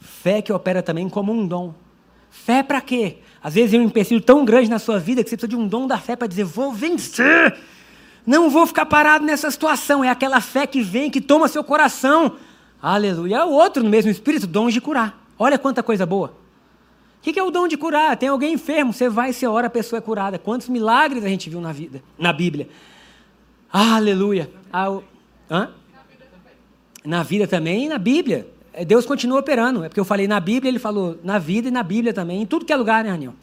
[0.00, 1.74] Fé que opera também como um dom.
[2.30, 3.16] Fé para quê?
[3.42, 5.66] Às vezes é um empecilho tão grande na sua vida que você precisa de um
[5.66, 7.58] dom da fé para dizer: vou vencer.
[8.24, 10.04] Não vou ficar parado nessa situação.
[10.04, 12.36] É aquela fé que vem, que toma seu coração.
[12.80, 13.44] Aleluia.
[13.44, 15.20] O outro no mesmo espírito, dom de curar.
[15.36, 16.41] Olha quanta coisa boa.
[17.22, 18.16] O que é o dom de curar?
[18.16, 20.40] Tem alguém enfermo, você vai, você ora, a pessoa é curada.
[20.40, 22.68] Quantos milagres a gente viu na vida, na Bíblia?
[23.72, 24.50] Aleluia.
[24.72, 24.98] Ah,
[25.48, 25.70] Hã?
[27.04, 28.48] na vida também e na Bíblia.
[28.72, 29.84] É, Deus continua operando.
[29.84, 32.46] É porque eu falei na Bíblia, ele falou na vida e na Bíblia também, em
[32.46, 33.34] tudo que é lugar, né, Raniel?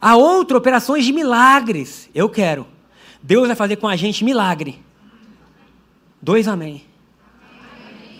[0.00, 2.08] A outra, operações de milagres.
[2.14, 2.66] Eu quero.
[3.22, 4.80] Deus vai fazer com a gente milagre.
[6.22, 6.84] Dois amém.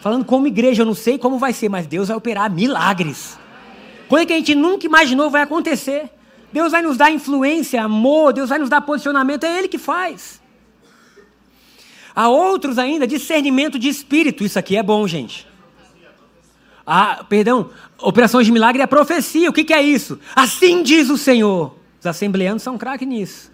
[0.01, 3.39] Falando como igreja, eu não sei como vai ser, mas Deus vai operar milagres.
[4.09, 6.11] Coisa que a gente nunca imaginou vai acontecer.
[6.53, 10.41] Deus vai nos dar influência, amor, Deus vai nos dar posicionamento, é Ele que faz.
[12.15, 14.43] Há outros ainda, discernimento de espírito.
[14.45, 15.47] Isso aqui é bom, gente.
[16.87, 19.51] Ah, perdão, operações de milagre é profecia.
[19.51, 20.19] O que, que é isso?
[20.35, 21.77] Assim diz o Senhor.
[22.01, 23.53] Os assembleanos são craques nisso.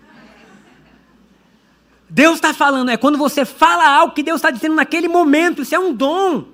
[2.09, 5.75] Deus está falando, é quando você fala algo que Deus está dizendo naquele momento, isso
[5.75, 6.45] é um dom.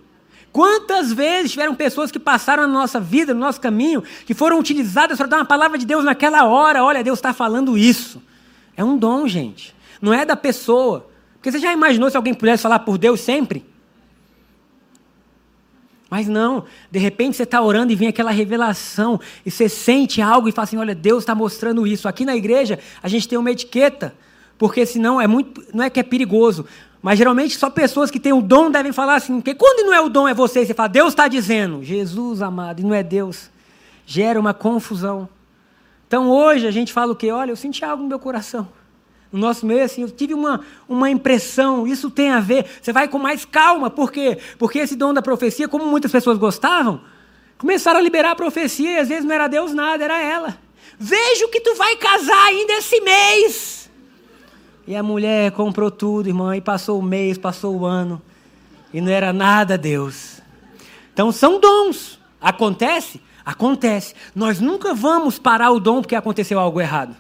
[0.53, 5.19] Quantas vezes tiveram pessoas que passaram na nossa vida, no nosso caminho, que foram utilizadas
[5.19, 6.83] para dar uma palavra de Deus naquela hora?
[6.83, 8.23] Olha, Deus está falando isso.
[8.77, 9.75] É um dom, gente.
[10.01, 11.09] Não é da pessoa.
[11.35, 13.65] Porque você já imaginou se alguém pudesse falar por Deus sempre?
[16.11, 20.49] Mas não, de repente você está orando e vem aquela revelação, e você sente algo
[20.49, 22.09] e fala assim: olha, Deus está mostrando isso.
[22.09, 24.15] Aqui na igreja a gente tem uma etiqueta,
[24.57, 25.63] porque senão é muito.
[25.75, 26.65] Não é que é perigoso,
[27.01, 30.01] mas geralmente só pessoas que têm o dom devem falar assim, porque quando não é
[30.01, 33.51] o dom, é você, você fala, Deus está dizendo, Jesus amado, e não é Deus.
[34.05, 35.29] Gera uma confusão.
[36.07, 37.31] Então hoje a gente fala o quê?
[37.31, 38.69] Olha, eu senti algo no meu coração
[39.31, 43.09] no nosso meio, assim, eu tive uma, uma impressão, isso tem a ver, você vai
[43.09, 44.39] com mais calma, por quê?
[44.59, 47.03] Porque esse dom da profecia, como muitas pessoas gostavam,
[47.59, 50.59] começaram a liberar a profecia, e às vezes não era Deus nada, era ela.
[50.99, 53.78] Vejo que tu vai casar ainda esse mês.
[54.89, 58.23] E a mulher comprou tudo, irmã, e passou o mês, passou o ano,
[58.91, 60.41] e não era nada Deus.
[61.13, 62.19] Então são dons.
[62.41, 63.21] Acontece?
[63.45, 64.15] Acontece.
[64.35, 67.15] Nós nunca vamos parar o dom porque aconteceu algo errado.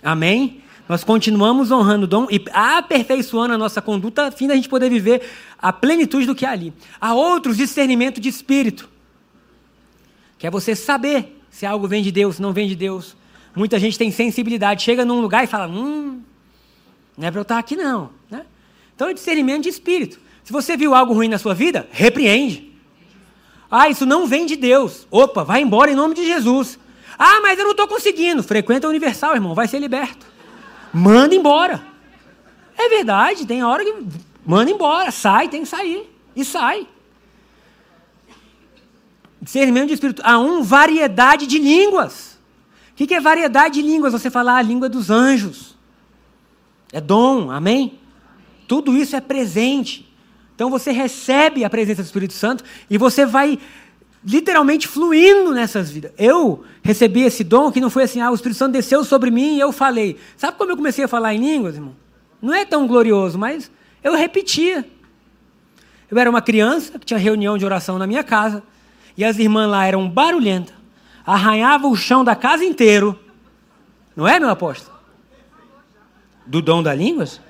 [0.00, 0.62] Amém?
[0.88, 4.88] Nós continuamos honrando o dom e aperfeiçoando a nossa conduta a fim da gente poder
[4.88, 6.72] viver a plenitude do que há ali.
[7.00, 8.88] Há outros discernimento de espírito,
[10.38, 13.16] que é você saber se algo vem de Deus, não vem de Deus.
[13.56, 16.22] Muita gente tem sensibilidade, chega num lugar e fala: Hum,
[17.16, 18.10] não é para eu estar aqui não.
[18.30, 18.44] Né?
[18.94, 20.18] Então é discernimento de espírito.
[20.44, 22.72] Se você viu algo ruim na sua vida, repreende.
[23.70, 25.06] Ah, isso não vem de Deus.
[25.10, 26.78] Opa, vai embora em nome de Jesus.
[27.18, 28.42] Ah, mas eu não estou conseguindo.
[28.42, 30.26] Frequenta a Universal, irmão, vai ser liberto.
[30.92, 31.82] Manda embora.
[32.78, 33.94] É verdade, tem hora que
[34.44, 36.08] manda embora, sai, tem que sair.
[36.34, 36.86] E sai.
[39.40, 40.22] Discernimento de espírito.
[40.24, 42.38] Há um variedade de línguas.
[42.92, 44.12] O que é variedade de línguas?
[44.12, 45.75] Você falar a língua dos anjos.
[46.92, 47.98] É dom, amém?
[48.68, 50.06] Tudo isso é presente.
[50.54, 53.58] Então você recebe a presença do Espírito Santo e você vai
[54.24, 56.12] literalmente fluindo nessas vidas.
[56.18, 59.56] Eu recebi esse dom que não foi assim, ah, o Espírito Santo desceu sobre mim
[59.56, 60.18] e eu falei.
[60.36, 61.94] Sabe como eu comecei a falar em línguas, irmão?
[62.40, 63.70] Não é tão glorioso, mas
[64.02, 64.84] eu repetia.
[66.10, 68.62] Eu era uma criança que tinha reunião de oração na minha casa
[69.16, 70.74] e as irmãs lá eram barulhentas,
[71.24, 73.18] arranhavam o chão da casa inteiro.
[74.14, 74.95] Não é, meu apóstolo?
[76.46, 77.40] Do dom da línguas?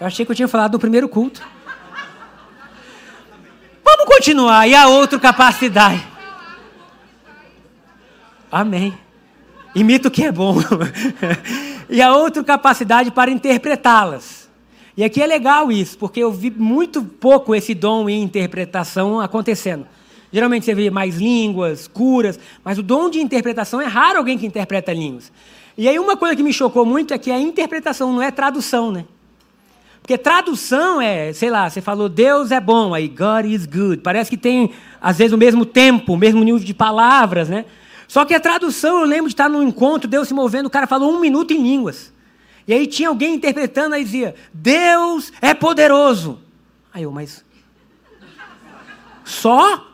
[0.00, 1.42] Eu achei que eu tinha falado do primeiro culto.
[3.84, 4.68] Vamos continuar.
[4.68, 6.06] E a outra capacidade.
[8.50, 8.96] Amém.
[9.74, 10.56] Imita o que é bom.
[11.88, 14.48] e a outra capacidade para interpretá-las.
[14.96, 19.86] E aqui é legal isso, porque eu vi muito pouco esse dom em interpretação acontecendo.
[20.32, 24.46] Geralmente você vê mais línguas, curas, mas o dom de interpretação é raro alguém que
[24.46, 25.32] interpreta línguas.
[25.76, 28.90] E aí uma coisa que me chocou muito é que a interpretação não é tradução,
[28.92, 29.04] né?
[30.02, 33.98] Porque tradução é, sei lá, você falou Deus é bom, aí God is good.
[33.98, 37.64] Parece que tem, às vezes, o mesmo tempo, o mesmo nível de palavras, né?
[38.06, 40.86] Só que a tradução, eu lembro de estar num encontro, Deus se movendo, o cara
[40.86, 42.12] falou um minuto em línguas.
[42.66, 46.38] E aí tinha alguém interpretando, aí dizia, Deus é poderoso.
[46.92, 47.44] Aí eu, mas.
[49.24, 49.87] Só?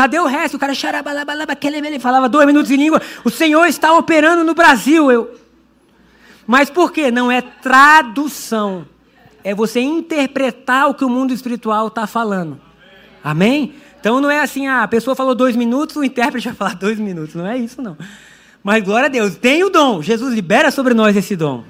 [0.00, 0.54] Cadê o resto?
[0.54, 3.02] O cara ele falava dois minutos em língua.
[3.22, 5.12] O Senhor está operando no Brasil.
[5.12, 5.38] Eu.
[6.46, 7.10] Mas por quê?
[7.10, 8.86] Não é tradução
[9.44, 12.58] é você interpretar o que o mundo espiritual está falando.
[13.22, 13.74] Amém?
[14.00, 16.98] Então não é assim, ah, a pessoa falou dois minutos, o intérprete vai falar dois
[16.98, 17.34] minutos.
[17.34, 17.98] Não é isso, não.
[18.62, 20.00] Mas glória a Deus, tem o dom.
[20.00, 21.62] Jesus libera sobre nós esse dom.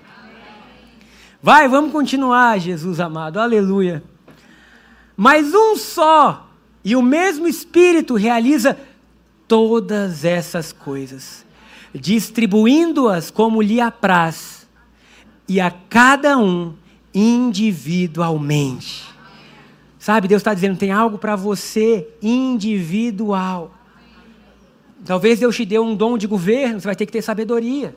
[1.43, 3.41] Vai, vamos continuar, Jesus amado.
[3.41, 4.05] Aleluia.
[5.17, 6.47] Mas um só
[6.85, 8.79] e o mesmo Espírito realiza
[9.47, 11.45] todas essas coisas,
[11.95, 14.69] distribuindo-as como lhe apraz,
[15.49, 16.75] e a cada um
[17.13, 19.05] individualmente.
[19.99, 23.75] Sabe, Deus está dizendo: tem algo para você individual.
[25.05, 27.95] Talvez Deus te dê um dom de governo, você vai ter que ter sabedoria.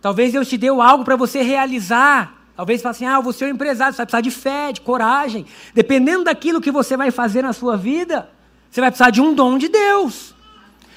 [0.00, 2.33] Talvez Deus te deu algo para você realizar.
[2.56, 4.80] Talvez você fale assim: ah, você é um empresário, você vai precisar de fé, de
[4.80, 5.46] coragem.
[5.74, 8.30] Dependendo daquilo que você vai fazer na sua vida,
[8.70, 10.34] você vai precisar de um dom de Deus.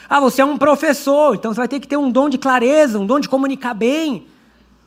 [0.09, 2.97] Ah, você é um professor, então você vai ter que ter um dom de clareza,
[2.97, 4.25] um dom de comunicar bem,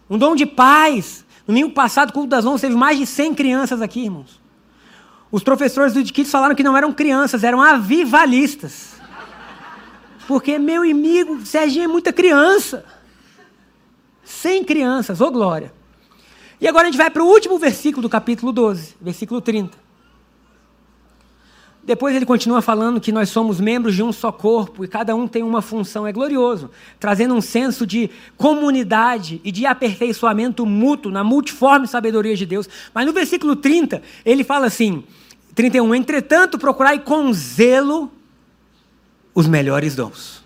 [0.09, 1.25] um dom de paz.
[1.47, 4.41] No domingo passado, culto das onze, teve mais de 100 crianças aqui, irmãos.
[5.31, 8.95] Os professores do Kids falaram que não eram crianças, eram avivalistas.
[10.27, 12.85] Porque meu amigo, Serginho é muita criança.
[14.25, 15.73] 100 crianças, ô glória.
[16.61, 19.79] E agora a gente vai para o último versículo do capítulo 12, versículo 30.
[21.83, 25.27] Depois ele continua falando que nós somos membros de um só corpo e cada um
[25.27, 31.25] tem uma função, é glorioso, trazendo um senso de comunidade e de aperfeiçoamento mútuo na
[31.25, 32.69] multiforme sabedoria de Deus.
[32.95, 35.03] Mas no versículo 30, ele fala assim:
[35.55, 38.13] 31, entretanto, procurai com zelo
[39.35, 40.45] os melhores dons.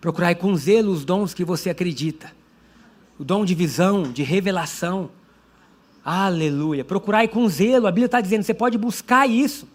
[0.00, 2.32] Procurai com zelo os dons que você acredita.
[3.18, 5.10] O dom de visão, de revelação.
[6.04, 6.84] Aleluia.
[6.84, 7.86] Procurai com zelo.
[7.86, 9.68] A Bíblia está dizendo, você pode buscar isso.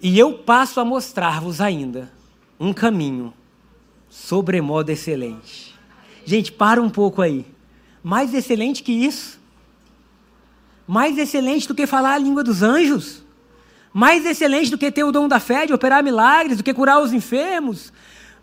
[0.00, 2.10] E eu passo a mostrar-vos ainda
[2.58, 3.32] um caminho
[4.08, 5.74] sobremodo excelente.
[6.24, 7.44] Gente, para um pouco aí.
[8.02, 9.38] Mais excelente que isso?
[10.86, 13.24] Mais excelente do que falar a língua dos anjos?
[13.92, 17.00] Mais excelente do que ter o dom da fé, de operar milagres, do que curar
[17.00, 17.92] os enfermos?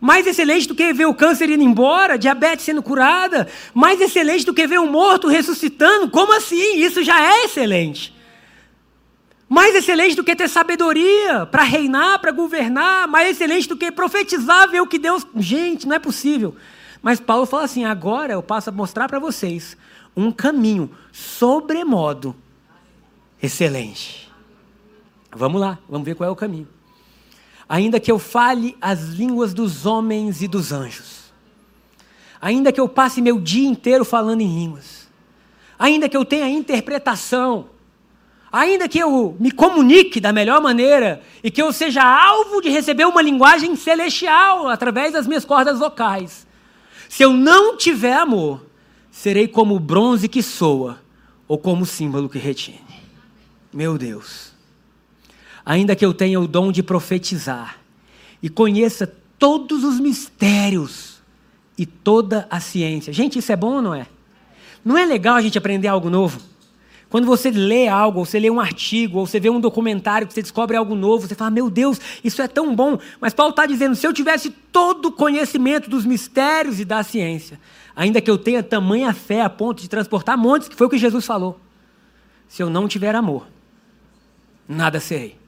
[0.05, 3.47] Mais excelente do que ver o câncer indo embora, diabetes sendo curada?
[3.73, 6.09] Mais excelente do que ver o morto ressuscitando?
[6.09, 6.75] Como assim?
[6.75, 8.13] Isso já é excelente.
[9.47, 14.69] Mais excelente do que ter sabedoria para reinar, para governar, mais excelente do que profetizar,
[14.69, 15.25] ver o que Deus.
[15.37, 16.53] Gente, não é possível.
[17.01, 19.77] Mas Paulo fala assim: agora eu passo a mostrar para vocês
[20.17, 22.35] um caminho sobremodo
[23.41, 24.29] excelente.
[25.31, 26.67] Vamos lá, vamos ver qual é o caminho.
[27.67, 31.33] Ainda que eu fale as línguas dos homens e dos anjos,
[32.41, 35.07] ainda que eu passe meu dia inteiro falando em línguas,
[35.79, 37.69] ainda que eu tenha interpretação,
[38.51, 43.05] ainda que eu me comunique da melhor maneira e que eu seja alvo de receber
[43.05, 46.45] uma linguagem celestial através das minhas cordas vocais,
[47.09, 48.65] se eu não tiver amor,
[49.11, 50.99] serei como o bronze que soa
[51.47, 52.81] ou como o símbolo que retine.
[53.71, 54.52] Meu Deus.
[55.65, 57.77] Ainda que eu tenha o dom de profetizar
[58.41, 59.07] e conheça
[59.39, 61.21] todos os mistérios
[61.77, 63.13] e toda a ciência.
[63.13, 64.07] Gente, isso é bom ou não é?
[64.83, 66.39] Não é legal a gente aprender algo novo?
[67.13, 70.33] Quando você lê algo, ou você lê um artigo, ou você vê um documentário que
[70.33, 72.97] você descobre algo novo, você fala, meu Deus, isso é tão bom.
[73.21, 77.59] Mas Paulo está dizendo: se eu tivesse todo o conhecimento dos mistérios e da ciência,
[77.95, 80.97] ainda que eu tenha tamanha fé a ponto de transportar montes, que foi o que
[80.97, 81.59] Jesus falou,
[82.47, 83.47] se eu não tiver amor,
[84.67, 85.42] nada serei.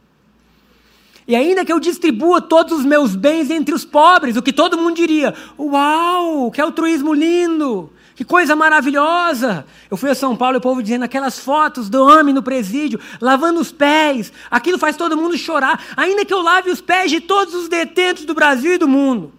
[1.27, 4.77] E ainda que eu distribua todos os meus bens entre os pobres, o que todo
[4.77, 7.91] mundo diria: Uau, que altruísmo lindo!
[8.15, 9.65] Que coisa maravilhosa!
[9.91, 12.99] Eu fui a São Paulo e o povo dizendo aquelas fotos do homem no presídio,
[13.19, 14.31] lavando os pés.
[14.49, 15.83] Aquilo faz todo mundo chorar.
[15.97, 19.33] Ainda que eu lave os pés de todos os detentos do Brasil e do mundo.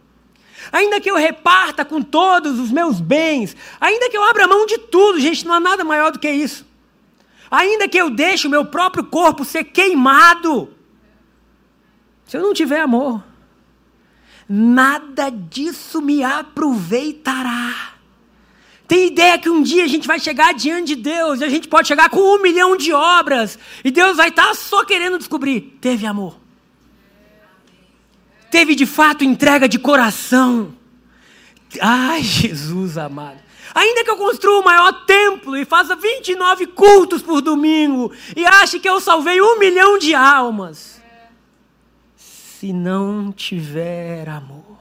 [0.70, 3.56] Ainda que eu reparta com todos os meus bens.
[3.80, 6.66] Ainda que eu abra mão de tudo, gente, não há nada maior do que isso.
[7.50, 10.75] Ainda que eu deixe o meu próprio corpo ser queimado.
[12.26, 13.22] Se eu não tiver amor,
[14.48, 17.94] nada disso me aproveitará.
[18.88, 21.66] Tem ideia que um dia a gente vai chegar diante de Deus e a gente
[21.66, 26.06] pode chegar com um milhão de obras e Deus vai estar só querendo descobrir: teve
[26.06, 26.38] amor.
[28.50, 30.72] Teve de fato entrega de coração.
[31.80, 33.38] Ai, Jesus amado.
[33.74, 38.78] Ainda que eu construa o maior templo e faça 29 cultos por domingo e ache
[38.78, 40.95] que eu salvei um milhão de almas,
[42.66, 44.76] se não tiver amor,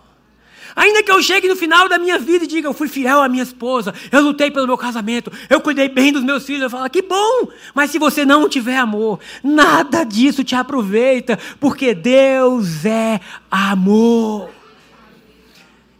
[0.75, 3.29] Ainda que eu chegue no final da minha vida e diga, eu fui fiel à
[3.29, 6.89] minha esposa, eu lutei pelo meu casamento, eu cuidei bem dos meus filhos, eu falo,
[6.89, 7.47] que bom!
[7.73, 14.49] Mas se você não tiver amor, nada disso te aproveita, porque Deus é amor.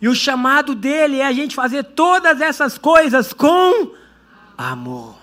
[0.02, 3.92] E o chamado dele é a gente fazer todas essas coisas com
[4.58, 5.16] amor.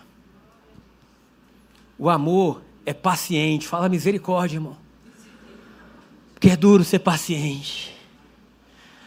[1.99, 4.82] O amor é paciente, fala misericórdia, irmão.
[6.43, 7.95] Porque é duro ser paciente.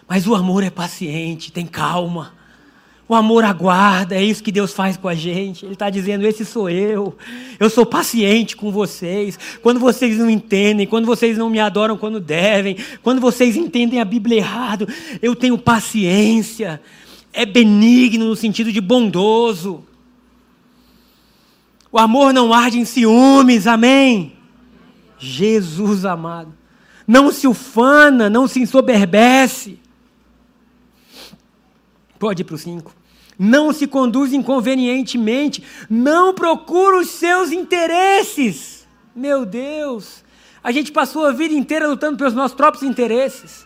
[0.07, 2.33] Mas o amor é paciente, tem calma.
[3.09, 5.65] O amor aguarda, é isso que Deus faz com a gente.
[5.65, 7.17] Ele está dizendo: Esse sou eu.
[7.59, 9.37] Eu sou paciente com vocês.
[9.61, 14.05] Quando vocês não entendem, quando vocês não me adoram quando devem, quando vocês entendem a
[14.05, 14.87] Bíblia errado,
[15.21, 16.81] eu tenho paciência.
[17.33, 19.83] É benigno no sentido de bondoso.
[21.91, 24.37] O amor não arde em ciúmes, amém?
[25.19, 26.63] Jesus amado.
[27.07, 29.79] Não se ufana, não se ensoberbece
[32.19, 32.91] Pode ir para o 5.
[33.37, 38.87] Não se conduz inconvenientemente, não procura os seus interesses.
[39.13, 40.23] Meu Deus,
[40.63, 43.65] a gente passou a vida inteira lutando pelos nossos próprios interesses.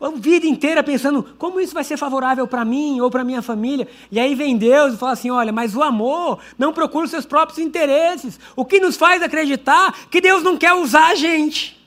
[0.00, 3.86] A vida inteira pensando como isso vai ser favorável para mim ou para minha família.
[4.10, 7.26] E aí vem Deus e fala assim: olha, mas o amor não procura os seus
[7.26, 8.38] próprios interesses.
[8.56, 11.81] O que nos faz acreditar que Deus não quer usar a gente.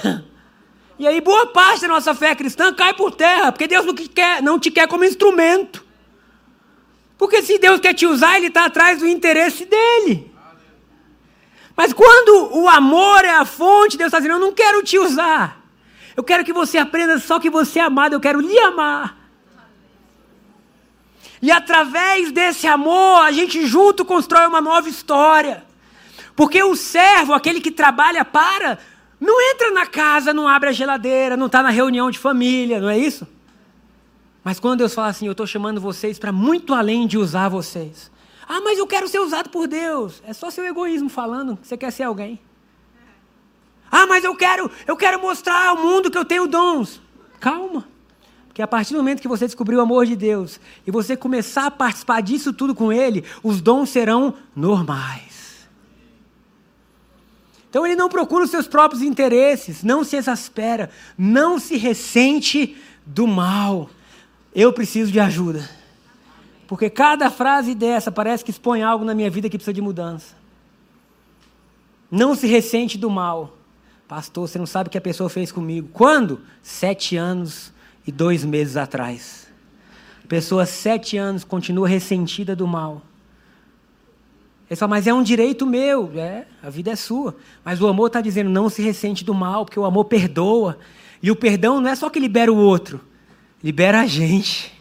[0.98, 4.42] e aí boa parte da nossa fé cristã cai por terra, porque Deus não, quer,
[4.42, 5.84] não te quer como instrumento.
[7.18, 10.32] Porque se Deus quer te usar, Ele está atrás do interesse dele.
[11.76, 15.62] Mas quando o amor é a fonte, Deus está dizendo: Eu não quero te usar.
[16.16, 19.18] Eu quero que você aprenda só que você é amado, eu quero lhe amar.
[21.40, 25.64] E através desse amor, a gente junto constrói uma nova história.
[26.36, 28.78] Porque o servo, aquele que trabalha para,
[29.22, 32.90] não entra na casa, não abre a geladeira, não está na reunião de família, não
[32.90, 33.24] é isso?
[34.42, 38.10] Mas quando Deus fala assim, eu estou chamando vocês para muito além de usar vocês.
[38.48, 40.20] Ah, mas eu quero ser usado por Deus.
[40.26, 42.40] É só seu egoísmo falando que você quer ser alguém.
[43.88, 47.00] Ah, mas eu quero, eu quero mostrar ao mundo que eu tenho dons.
[47.38, 47.86] Calma.
[48.48, 51.66] Porque a partir do momento que você descobrir o amor de Deus e você começar
[51.66, 55.31] a participar disso tudo com Ele, os dons serão normais.
[57.72, 63.26] Então ele não procura os seus próprios interesses, não se exaspera, não se ressente do
[63.26, 63.88] mal.
[64.54, 65.66] Eu preciso de ajuda.
[66.68, 70.34] Porque cada frase dessa parece que expõe algo na minha vida que precisa de mudança.
[72.10, 73.56] Não se ressente do mal.
[74.06, 75.88] Pastor, você não sabe o que a pessoa fez comigo.
[75.94, 76.42] Quando?
[76.62, 77.72] Sete anos
[78.06, 79.46] e dois meses atrás.
[80.22, 83.00] A pessoa, sete anos, continua ressentida do mal.
[84.72, 86.10] Ele fala, mas é um direito meu.
[86.16, 87.36] É, a vida é sua.
[87.62, 90.78] Mas o amor está dizendo, não se ressente do mal, porque o amor perdoa.
[91.22, 92.98] E o perdão não é só que libera o outro,
[93.62, 94.72] libera a gente.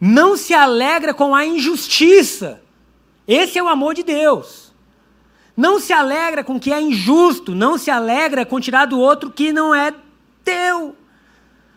[0.00, 2.60] Não se alegra com a injustiça.
[3.24, 4.72] Esse é o amor de Deus.
[5.56, 9.30] Não se alegra com o que é injusto, não se alegra com tirar do outro
[9.30, 9.94] que não é
[10.42, 10.96] teu.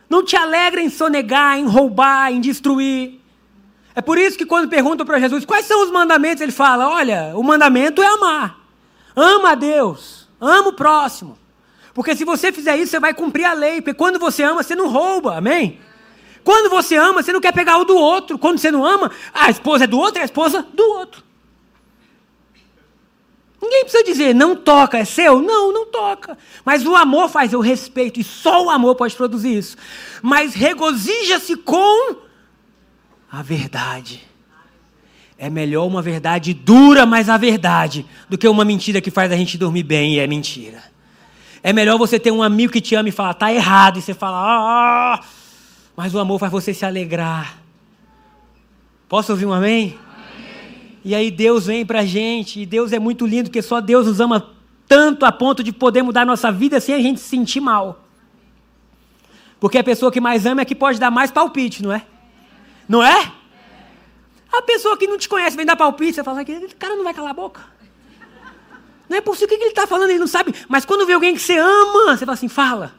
[0.10, 3.24] Não te alegra em sonegar, em roubar, em destruir.
[3.96, 7.32] É por isso que quando perguntam para Jesus quais são os mandamentos, ele fala: olha,
[7.36, 8.60] o mandamento é amar.
[9.16, 11.38] Ama a Deus, ama o próximo.
[11.94, 13.82] Porque se você fizer isso, você vai cumprir a lei.
[13.82, 15.80] Porque quando você ama, você não rouba, amém?
[16.44, 18.38] Quando você ama, você não quer pegar o do outro.
[18.38, 21.24] Quando você não ama, a esposa é do outro, a esposa do outro.
[23.62, 25.42] Ninguém precisa dizer, não toca, é seu?
[25.42, 26.38] Não, não toca.
[26.64, 29.78] Mas o amor faz, eu respeito, e só o amor pode produzir isso.
[30.22, 32.25] Mas regozija-se com
[33.36, 34.24] a verdade.
[35.38, 39.36] É melhor uma verdade dura, mas a verdade, do que uma mentira que faz a
[39.36, 40.82] gente dormir bem e é mentira.
[41.62, 44.14] É melhor você ter um amigo que te ama e falar, tá errado, e você
[44.14, 45.22] fala, ah,
[45.98, 47.58] mas o amor faz você se alegrar.
[49.10, 50.00] Posso ouvir um amém?
[51.04, 54.08] E aí Deus vem para a gente, e Deus é muito lindo, porque só Deus
[54.08, 54.50] nos ama
[54.88, 58.06] tanto a ponto de poder mudar nossa vida sem a gente se sentir mal.
[59.60, 62.06] Porque a pessoa que mais ama é que pode dar mais palpite, não é?
[62.88, 63.32] Não é?
[64.52, 67.14] A pessoa que não te conhece vem dar palpite, você fala, aquele cara não vai
[67.14, 67.62] calar a boca.
[69.10, 70.10] Não é possível, o que ele está falando?
[70.10, 70.54] Ele não sabe.
[70.68, 72.96] Mas quando vê alguém que você ama, você fala assim, fala.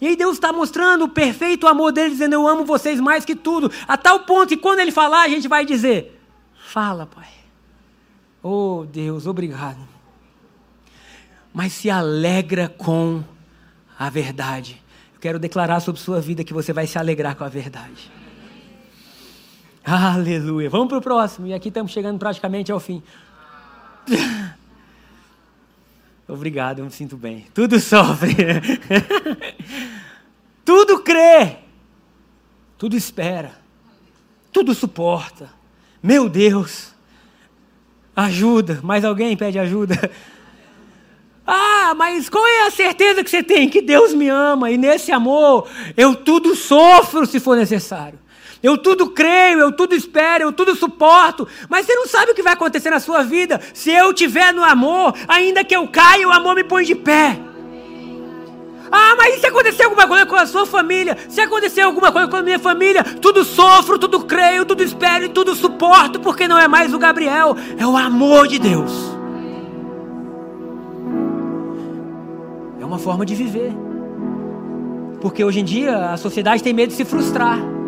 [0.00, 3.34] E aí Deus está mostrando o perfeito amor dele, dizendo, eu amo vocês mais que
[3.34, 3.70] tudo.
[3.86, 6.20] A tal ponto que quando ele falar, a gente vai dizer,
[6.70, 7.26] Fala, Pai.
[8.40, 9.80] Oh, Deus, obrigado.
[11.52, 13.24] Mas se alegra com
[13.98, 14.80] a verdade.
[15.12, 18.08] Eu quero declarar sobre sua vida que você vai se alegrar com a verdade.
[19.92, 20.70] Aleluia.
[20.70, 21.48] Vamos para o próximo.
[21.48, 23.02] E aqui estamos chegando praticamente ao fim.
[26.28, 27.46] Obrigado, eu me sinto bem.
[27.52, 28.36] Tudo sofre.
[30.64, 31.56] Tudo crê.
[32.78, 33.50] Tudo espera.
[34.52, 35.50] Tudo suporta.
[36.00, 36.94] Meu Deus,
[38.14, 38.78] ajuda.
[38.84, 39.96] Mais alguém pede ajuda?
[41.52, 43.68] Ah, mas qual é a certeza que você tem?
[43.68, 48.20] Que Deus me ama e nesse amor eu tudo sofro se for necessário.
[48.62, 51.48] Eu tudo creio, eu tudo espero, eu tudo suporto.
[51.68, 53.60] Mas você não sabe o que vai acontecer na sua vida.
[53.72, 57.38] Se eu tiver no amor, ainda que eu caia, o amor me põe de pé.
[58.92, 61.16] Ah, mas e se acontecer alguma coisa com a sua família?
[61.28, 65.28] Se acontecer alguma coisa com a minha família, tudo sofro, tudo creio, tudo espero e
[65.28, 68.92] tudo suporto, porque não é mais o Gabriel, é o amor de Deus.
[72.80, 73.72] É uma forma de viver.
[75.20, 77.79] Porque hoje em dia a sociedade tem medo de se frustrar.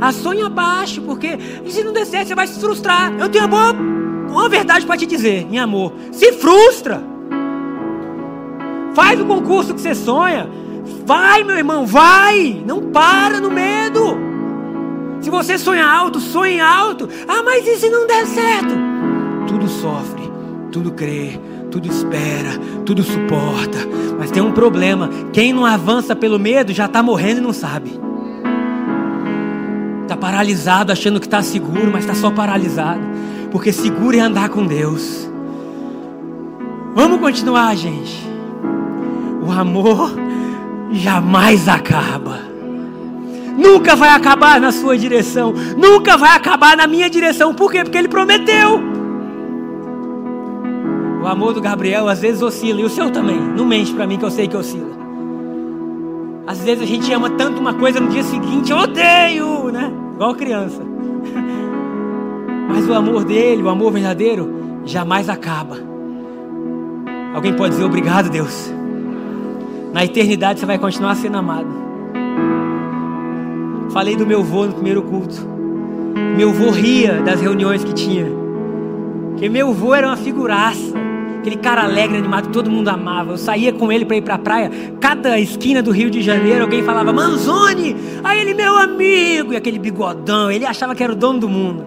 [0.00, 3.12] A sonha abaixo, porque se não der certo, você vai se frustrar.
[3.18, 3.98] Eu tenho uma boa
[4.30, 5.92] uma verdade para te dizer, em amor.
[6.12, 7.02] Se frustra.
[8.94, 10.48] Faz o concurso que você sonha.
[11.04, 12.62] Vai, meu irmão, vai!
[12.66, 14.16] Não para no medo.
[15.20, 17.08] Se você sonha alto, sonhe alto.
[17.26, 18.74] Ah, mas e se não der certo?
[19.46, 20.30] Tudo sofre,
[20.70, 23.78] tudo crê, tudo espera, tudo suporta.
[24.18, 28.07] Mas tem um problema: quem não avança pelo medo já está morrendo e não sabe.
[30.08, 33.02] Está paralisado, achando que está seguro, mas está só paralisado.
[33.52, 35.30] Porque seguro é andar com Deus.
[36.94, 38.26] Vamos continuar, gente.
[39.46, 40.10] O amor
[40.90, 42.38] jamais acaba.
[43.54, 45.52] Nunca vai acabar na sua direção.
[45.76, 47.52] Nunca vai acabar na minha direção.
[47.52, 47.84] Por quê?
[47.84, 48.80] Porque ele prometeu.
[51.22, 52.80] O amor do Gabriel às vezes oscila.
[52.80, 53.38] E o seu também.
[53.38, 55.07] Não mente para mim que eu sei que oscila.
[56.48, 59.92] Às vezes a gente ama tanto uma coisa no dia seguinte, eu odeio, né?
[60.14, 60.80] Igual criança.
[62.66, 65.76] Mas o amor dele, o amor verdadeiro, jamais acaba.
[67.34, 68.72] Alguém pode dizer obrigado, Deus.
[69.92, 71.68] Na eternidade você vai continuar sendo amado.
[73.90, 75.46] Falei do meu avô no primeiro culto.
[76.34, 78.26] Meu avô ria das reuniões que tinha.
[79.32, 80.94] Porque meu avô era uma figuraça.
[81.48, 83.32] Aquele cara alegre, animado, que todo mundo amava.
[83.32, 84.70] Eu saía com ele para ir para a praia.
[85.00, 87.96] Cada esquina do Rio de Janeiro, alguém falava, Manzoni!
[88.22, 89.54] Aí ele, meu amigo!
[89.54, 90.50] E aquele bigodão.
[90.50, 91.86] Ele achava que era o dono do mundo.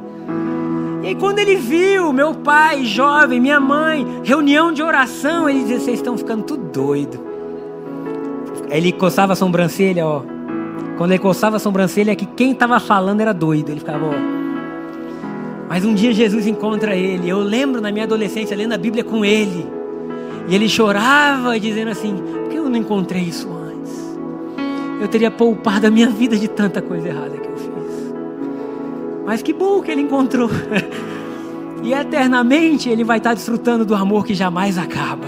[1.03, 5.79] E aí, quando ele viu meu pai, jovem, minha mãe, reunião de oração, ele dizia:
[5.79, 7.19] Vocês estão ficando tudo doido.
[8.71, 10.23] Aí ele coçava a sobrancelha, ó.
[10.97, 13.69] Quando ele coçava a sobrancelha, é que quem estava falando era doido.
[13.69, 14.40] Ele ficava, ó.
[15.71, 17.29] Mas um dia Jesus encontra ele.
[17.29, 19.65] Eu lembro na minha adolescência lendo a Bíblia com ele.
[20.49, 23.93] E ele chorava, dizendo assim: Por que eu não encontrei isso antes?
[24.99, 28.13] Eu teria poupado a minha vida de tanta coisa errada que eu fiz.
[29.25, 30.49] Mas que bom que ele encontrou.
[31.81, 35.27] e eternamente ele vai estar desfrutando do amor que jamais acaba.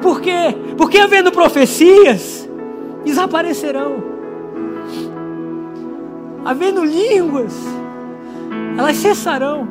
[0.00, 0.56] Por quê?
[0.76, 2.48] Porque havendo profecias,
[3.04, 4.14] desaparecerão
[6.44, 7.52] havendo línguas,
[8.76, 9.68] elas cessarão.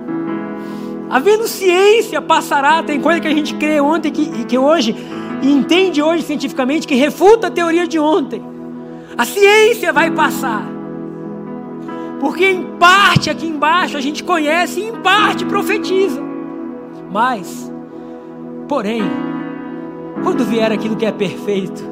[1.10, 2.82] Havendo ciência, passará.
[2.84, 4.96] Tem coisa que a gente crê ontem que, que hoje,
[5.42, 8.44] e entende hoje cientificamente, que refuta a teoria de ontem.
[9.18, 10.66] A ciência vai passar.
[12.20, 16.22] Porque em parte aqui embaixo a gente conhece e em parte profetiza.
[17.12, 17.72] Mas,
[18.68, 19.04] porém,
[20.24, 21.84] quando vier aquilo que é perfeito,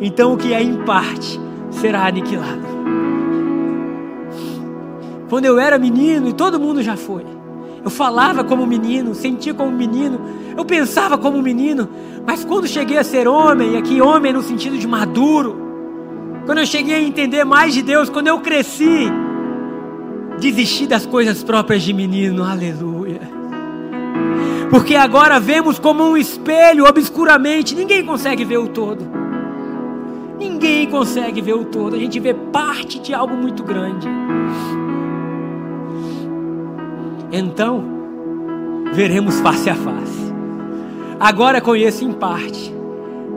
[0.00, 1.38] então o que é em parte
[1.70, 2.66] será aniquilado.
[5.30, 7.24] Quando eu era menino, e todo mundo já foi.
[7.84, 10.20] Eu falava como menino, sentia como menino,
[10.56, 11.88] eu pensava como menino,
[12.26, 15.56] mas quando cheguei a ser homem, e aqui homem no sentido de maduro,
[16.44, 19.08] quando eu cheguei a entender mais de Deus, quando eu cresci,
[20.40, 23.20] desisti das coisas próprias de menino, aleluia.
[24.68, 29.08] Porque agora vemos como um espelho, obscuramente, ninguém consegue ver o todo.
[30.36, 34.08] Ninguém consegue ver o todo, a gente vê parte de algo muito grande.
[37.32, 37.84] Então,
[38.92, 40.32] veremos face a face.
[41.18, 42.74] Agora conheço em parte,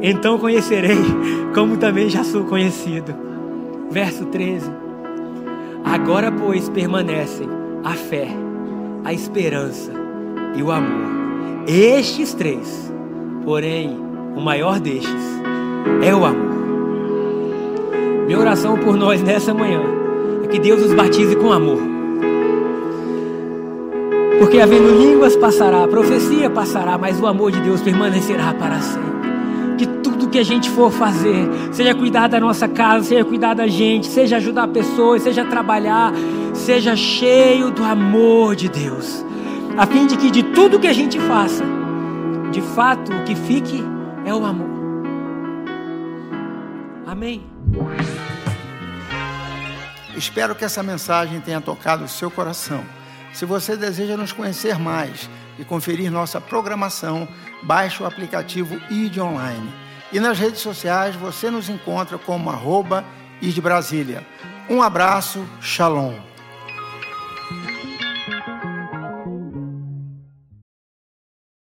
[0.02, 0.98] então conhecerei
[1.54, 3.14] como também já sou conhecido.
[3.92, 4.72] Verso 13.
[5.86, 7.48] Agora, pois, permanecem
[7.84, 8.28] a fé,
[9.04, 9.92] a esperança
[10.56, 11.12] e o amor.
[11.68, 12.92] Estes três,
[13.46, 13.96] porém,
[14.36, 15.42] o maior destes
[16.02, 16.54] é o amor.
[18.26, 19.82] Minha oração por nós nessa manhã
[20.44, 21.93] é que Deus os batize com amor
[24.44, 29.14] porque havendo línguas passará, a profecia passará, mas o amor de Deus permanecerá para sempre.
[29.78, 33.68] Que tudo que a gente for fazer, seja cuidar da nossa casa, seja cuidar da
[33.68, 36.12] gente, seja ajudar pessoas, seja trabalhar,
[36.54, 39.26] seja cheio do amor de Deus.
[39.78, 41.64] A fim de que de tudo que a gente faça,
[42.52, 43.82] de fato o que fique
[44.26, 44.68] é o amor.
[47.08, 47.42] Amém.
[50.18, 52.84] Espero que essa mensagem tenha tocado o seu coração.
[53.34, 57.28] Se você deseja nos conhecer mais e conferir nossa programação,
[57.64, 59.74] baixe o aplicativo ID Online.
[60.12, 63.04] E nas redes sociais você nos encontra como arroba
[63.42, 64.26] ID Brasília.
[64.70, 66.33] Um abraço, shalom.